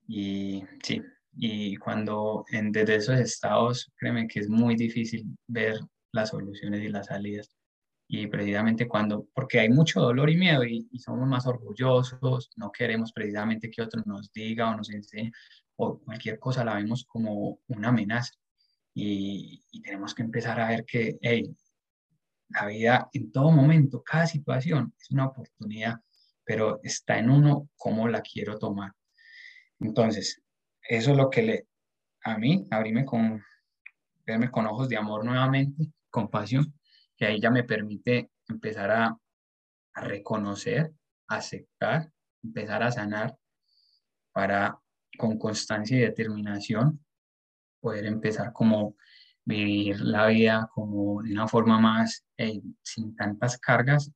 [0.08, 1.00] y sí,
[1.36, 5.78] y cuando en, desde esos estados, créeme que es muy difícil ver
[6.12, 7.55] las soluciones y las salidas.
[8.08, 13.12] Y precisamente cuando, porque hay mucho dolor y miedo y, somos más orgullosos, no queremos
[13.12, 15.32] precisamente que otro nos diga o nos enseñe
[15.76, 18.32] o cualquier cosa la vemos como una amenaza.
[18.94, 21.54] Y, y tenemos que empezar a ver que, hey,
[22.48, 26.00] la vida en todo momento, cada situación es una oportunidad,
[26.44, 28.92] pero está en uno cómo la quiero tomar.
[29.80, 30.42] Entonces,
[30.88, 31.66] eso es lo que le,
[32.22, 33.42] a mí, abrirme con,
[34.24, 36.72] verme con ojos de amor nuevamente, compasión,
[37.16, 39.18] que ahí ya me permite empezar a,
[39.94, 40.92] a reconocer,
[41.28, 42.10] aceptar,
[42.42, 43.36] empezar a sanar
[44.32, 44.78] para
[45.16, 47.04] con constancia y determinación
[47.80, 48.96] poder empezar como
[49.44, 54.10] vivir la vida como de una forma más eh, sin tantas cargas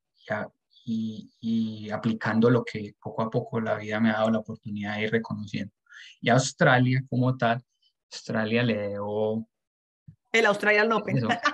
[0.84, 4.96] y, y, aplicando lo que poco a poco la vida me ha dado la oportunidad
[4.96, 5.72] de ir reconociendo.
[6.20, 7.62] Y Australia como tal,
[8.10, 9.48] Australia le debo...
[10.32, 11.20] El Australian Open.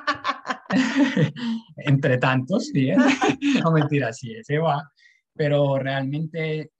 [1.76, 2.96] Entre tantos, sí, ¿eh?
[3.64, 4.90] no mentira, sí, ese va,
[5.34, 6.70] pero realmente,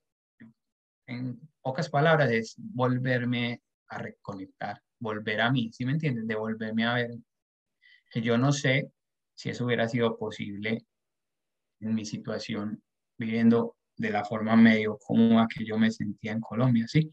[1.07, 6.27] en pocas palabras, es volverme a reconectar, volver a mí, ¿sí me entienden?
[6.27, 7.11] De volverme a ver,
[8.11, 8.91] que yo no sé
[9.35, 10.85] si eso hubiera sido posible
[11.79, 12.81] en mi situación
[13.17, 17.09] viviendo de la forma medio cómoda que yo me sentía en Colombia, ¿sí?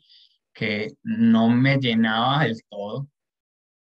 [0.55, 3.09] que no me llenaba del todo,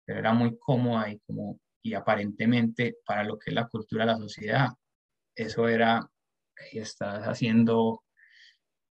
[0.05, 4.13] pero era muy cómoda y, como, y aparentemente para lo que es la cultura de
[4.13, 4.69] la sociedad,
[5.35, 6.09] eso era,
[6.71, 8.03] estás haciendo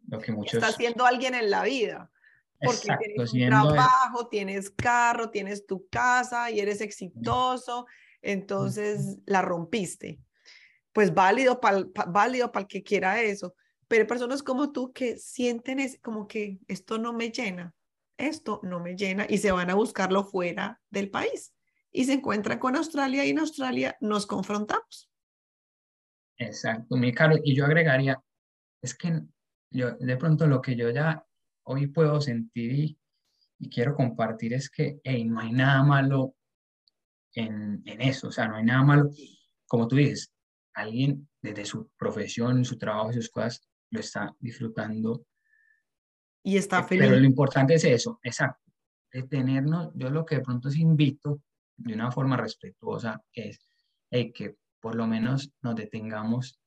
[0.07, 0.55] lo que muchos...
[0.55, 2.13] Estás haciendo alguien en la vida.
[2.61, 7.87] Porque tienes un trabajo, tienes carro, tienes tu casa y eres exitoso,
[8.23, 10.21] entonces la rompiste.
[10.93, 13.57] Pues válido para válido para el que quiera eso,
[13.89, 17.75] pero hay personas como tú que sienten es, como que esto no me llena,
[18.19, 21.54] esto no me llena y se van a buscarlo fuera del país
[21.95, 25.09] y se encuentran con Australia y en Australia nos confrontamos.
[26.37, 27.37] Exacto, mi caro.
[27.43, 28.21] Y yo agregaría,
[28.83, 29.23] es que
[29.71, 31.25] yo de pronto lo que yo ya
[31.63, 32.99] hoy puedo sentir y,
[33.71, 36.35] quiero compartir es que no hay nada malo
[37.33, 39.09] en, en, eso, o sea, no hay nada malo,
[39.67, 40.35] como tú dices,
[40.75, 45.25] alguien desde su profesión, su trabajo, sus cosas, lo está disfrutando.
[46.43, 47.05] Y está eh, feliz.
[47.07, 48.71] Pero lo importante es eso, exacto.
[49.11, 51.41] Detenernos, yo lo que de pronto os invito
[51.77, 53.59] de una forma respetuosa es
[54.11, 56.59] que por lo menos nos detengamos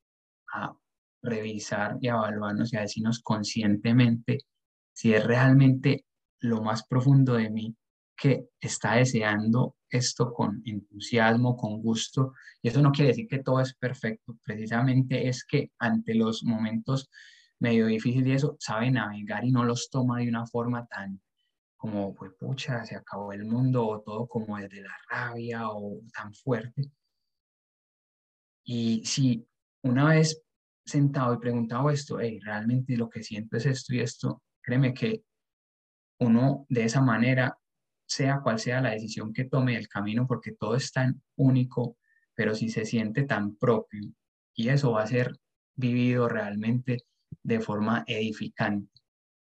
[0.53, 0.75] a
[1.21, 4.39] revisar y a evaluarnos y a decirnos conscientemente
[4.93, 6.05] si es realmente
[6.39, 7.75] lo más profundo de mí
[8.15, 12.33] que está deseando esto con entusiasmo, con gusto.
[12.61, 17.09] Y eso no quiere decir que todo es perfecto, precisamente es que ante los momentos
[17.59, 21.21] medio difíciles y eso, sabe navegar y no los toma de una forma tan,
[21.77, 26.33] como, pues pucha, se acabó el mundo, o todo como desde la rabia o tan
[26.33, 26.91] fuerte.
[28.65, 29.47] Y si
[29.83, 30.41] una vez
[30.85, 35.23] sentado y preguntado esto, hey, realmente lo que siento es esto y esto, créeme que
[36.19, 37.57] uno de esa manera,
[38.07, 41.97] sea cual sea la decisión que tome el camino, porque todo es tan único,
[42.33, 44.01] pero si se siente tan propio,
[44.55, 45.37] y eso va a ser
[45.75, 47.03] vivido realmente
[47.43, 48.96] de forma edificante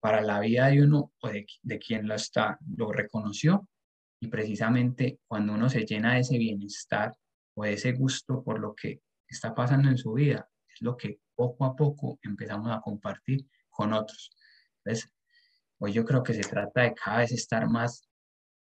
[0.03, 3.69] para la vida de uno o de, quien lo está, lo reconoció.
[4.19, 7.13] Y precisamente cuando uno se llena de ese bienestar
[7.55, 11.21] o de ese gusto por lo que está pasando en su vida, es lo que
[11.33, 14.29] poco a poco empezamos a compartir con otros.
[14.83, 15.09] Entonces,
[15.79, 18.05] hoy yo creo que se trata de cada vez estar más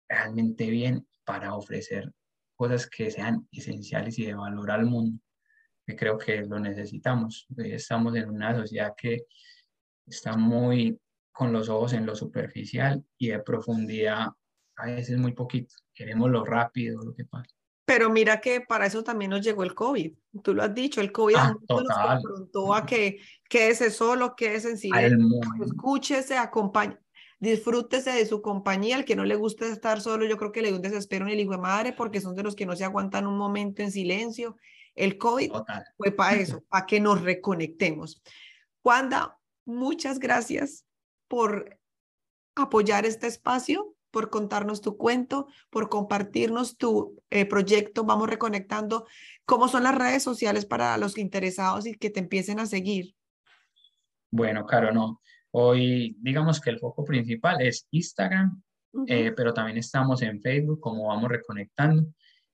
[0.09, 2.12] realmente bien para ofrecer
[2.57, 5.22] cosas que sean esenciales y de valor al mundo,
[5.86, 7.47] que creo que lo necesitamos.
[7.57, 9.26] Hoy estamos en una sociedad que
[10.05, 10.99] está muy
[11.39, 14.26] con los ojos en lo superficial y de profundidad
[14.74, 15.72] a veces muy poquito.
[15.95, 17.55] Queremos lo rápido, lo que pasa.
[17.84, 20.14] Pero mira que para eso también nos llegó el COVID.
[20.43, 24.78] Tú lo has dicho, el COVID ah, nos confrontó a que quédese solo, quédese en
[24.78, 25.28] silencio,
[25.64, 26.99] escúchese, acompañe,
[27.39, 28.97] disfrútese de su compañía.
[28.97, 31.34] El que no le guste estar solo, yo creo que le dio un desespero en
[31.34, 33.93] el hijo de madre porque son de los que no se aguantan un momento en
[33.93, 34.57] silencio.
[34.97, 35.53] El COVID
[35.97, 38.20] fue para eso, para que nos reconectemos.
[38.82, 40.88] Wanda, muchas gracias
[41.29, 41.79] por
[42.57, 48.05] apoyar este espacio, por contarnos tu cuento, por compartirnos tu eh, proyecto.
[48.05, 49.07] Vamos reconectando.
[49.45, 53.14] ¿Cómo son las redes sociales para los interesados y que te empiecen a seguir?
[54.31, 55.20] Bueno, claro, no.
[55.51, 58.62] Hoy digamos que el foco principal es Instagram,
[59.07, 62.07] eh, pero también estamos en Facebook, como vamos reconectando.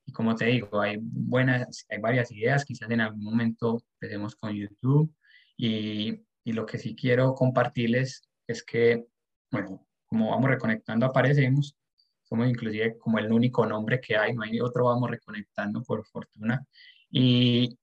[0.07, 4.53] Y como te digo, hay buenas, hay varias ideas, quizás en algún momento empecemos con
[4.53, 5.13] YouTube.
[5.57, 9.07] Y, y lo que sí quiero compartirles es que,
[9.51, 11.77] bueno, como vamos reconectando aparecemos,
[12.23, 16.67] somos inclusive como el único nombre que hay, no hay otro vamos reconectando por fortuna.
[17.11, 17.79] Y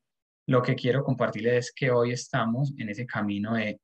[0.47, 3.79] lo que quiero compartirles es que hoy estamos en ese camino de,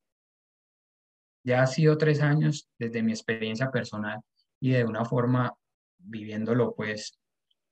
[1.44, 4.20] ya ha sido tres años desde mi experiencia personal
[4.60, 5.54] y de una forma
[5.98, 7.20] viviéndolo pues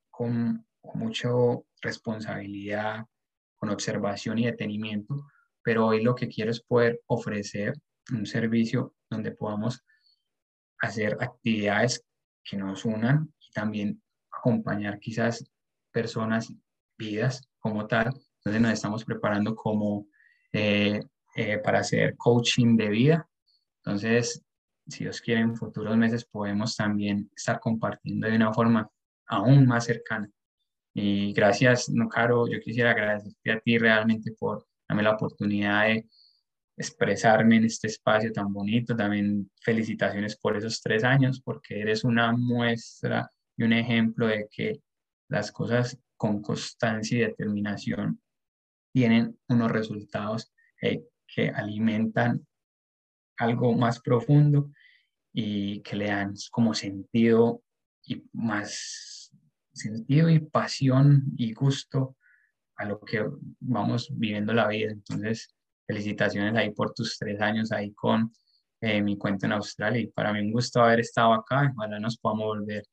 [0.09, 1.29] con, con mucha
[1.81, 3.05] responsabilidad,
[3.57, 5.27] con observación y detenimiento,
[5.61, 7.73] pero hoy lo que quiero es poder ofrecer
[8.11, 9.83] un servicio donde podamos
[10.79, 12.03] hacer actividades
[12.43, 14.01] que nos unan y también
[14.31, 15.43] acompañar quizás
[15.91, 16.53] personas,
[16.97, 18.07] vidas como tal.
[18.37, 20.07] Entonces nos estamos preparando como
[20.53, 21.01] eh,
[21.35, 23.29] eh, para hacer coaching de vida.
[23.83, 24.43] Entonces,
[24.87, 28.89] si Dios quiere, en futuros meses podemos también estar compartiendo de una forma
[29.27, 30.29] aún más cercana.
[30.93, 36.07] Y gracias, no Caro, yo quisiera agradecerte a ti realmente por darme la oportunidad de
[36.77, 38.95] expresarme en este espacio tan bonito.
[38.95, 44.81] También felicitaciones por esos tres años, porque eres una muestra y un ejemplo de que
[45.29, 48.21] las cosas con constancia y determinación
[48.93, 52.45] tienen unos resultados eh, que alimentan
[53.37, 54.71] algo más profundo
[55.33, 57.61] y que le dan como sentido
[58.05, 59.31] y más
[59.73, 62.15] sentido y pasión y gusto
[62.77, 63.25] a lo que
[63.59, 64.91] vamos viviendo la vida.
[64.91, 65.54] Entonces,
[65.85, 68.31] felicitaciones ahí por tus tres años ahí con
[68.81, 72.17] eh, mi cuento en Australia y para mí un gusto haber estado acá, ojalá nos
[72.17, 72.83] podamos volver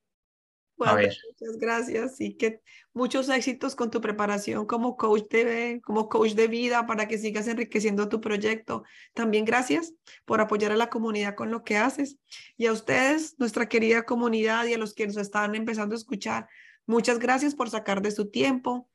[0.84, 1.16] a ver.
[1.40, 2.61] Muchas gracias y que
[2.93, 7.49] muchos éxitos con tu preparación como coach de, como coach de vida para que sigas
[7.49, 8.84] enriqueciendo tu proyecto.
[9.14, 12.18] También gracias por apoyar a la comunidad con lo que haces
[12.57, 16.49] y a ustedes, nuestra querida comunidad y a los que nos están empezando a escuchar.
[16.86, 18.88] Muchas gracias por sacar de su tiempo,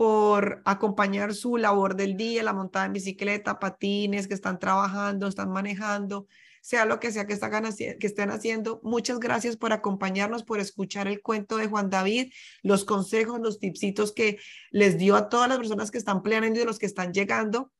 [0.00, 5.50] por acompañar su labor del día, la montada en bicicleta, patines, que están trabajando, están
[5.50, 6.26] manejando,
[6.62, 8.80] sea lo que sea que, que estén haciendo.
[8.82, 12.32] Muchas gracias por acompañarnos, por escuchar el cuento de Juan David,
[12.62, 14.38] los consejos, los tipsitos que
[14.70, 17.70] les dio a todas las personas que están planeando y los que están llegando.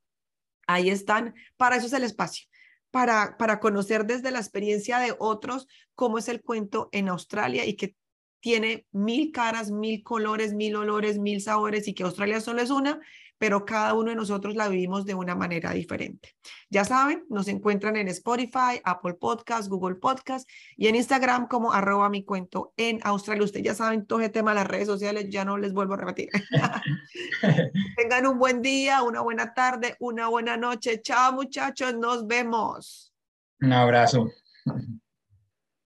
[0.67, 1.35] Ahí están.
[1.57, 2.49] Para eso es el espacio.
[2.91, 7.77] Para, para conocer desde la experiencia de otros cómo es el cuento en Australia y
[7.77, 7.97] que
[8.41, 13.01] tiene mil caras, mil colores, mil olores, mil sabores y que Australia solo es una,
[13.41, 16.37] pero cada uno de nosotros la vivimos de una manera diferente.
[16.69, 22.11] Ya saben, nos encuentran en Spotify, Apple Podcast, Google Podcast y en Instagram como arroba
[22.11, 23.45] mi cuento en Australia.
[23.45, 25.97] Ustedes ya saben todo el tema de las redes sociales, ya no les vuelvo a
[25.97, 26.29] repetir.
[27.97, 31.01] Tengan un buen día, una buena tarde, una buena noche.
[31.01, 33.15] Chao muchachos, nos vemos.
[33.63, 34.29] Un abrazo.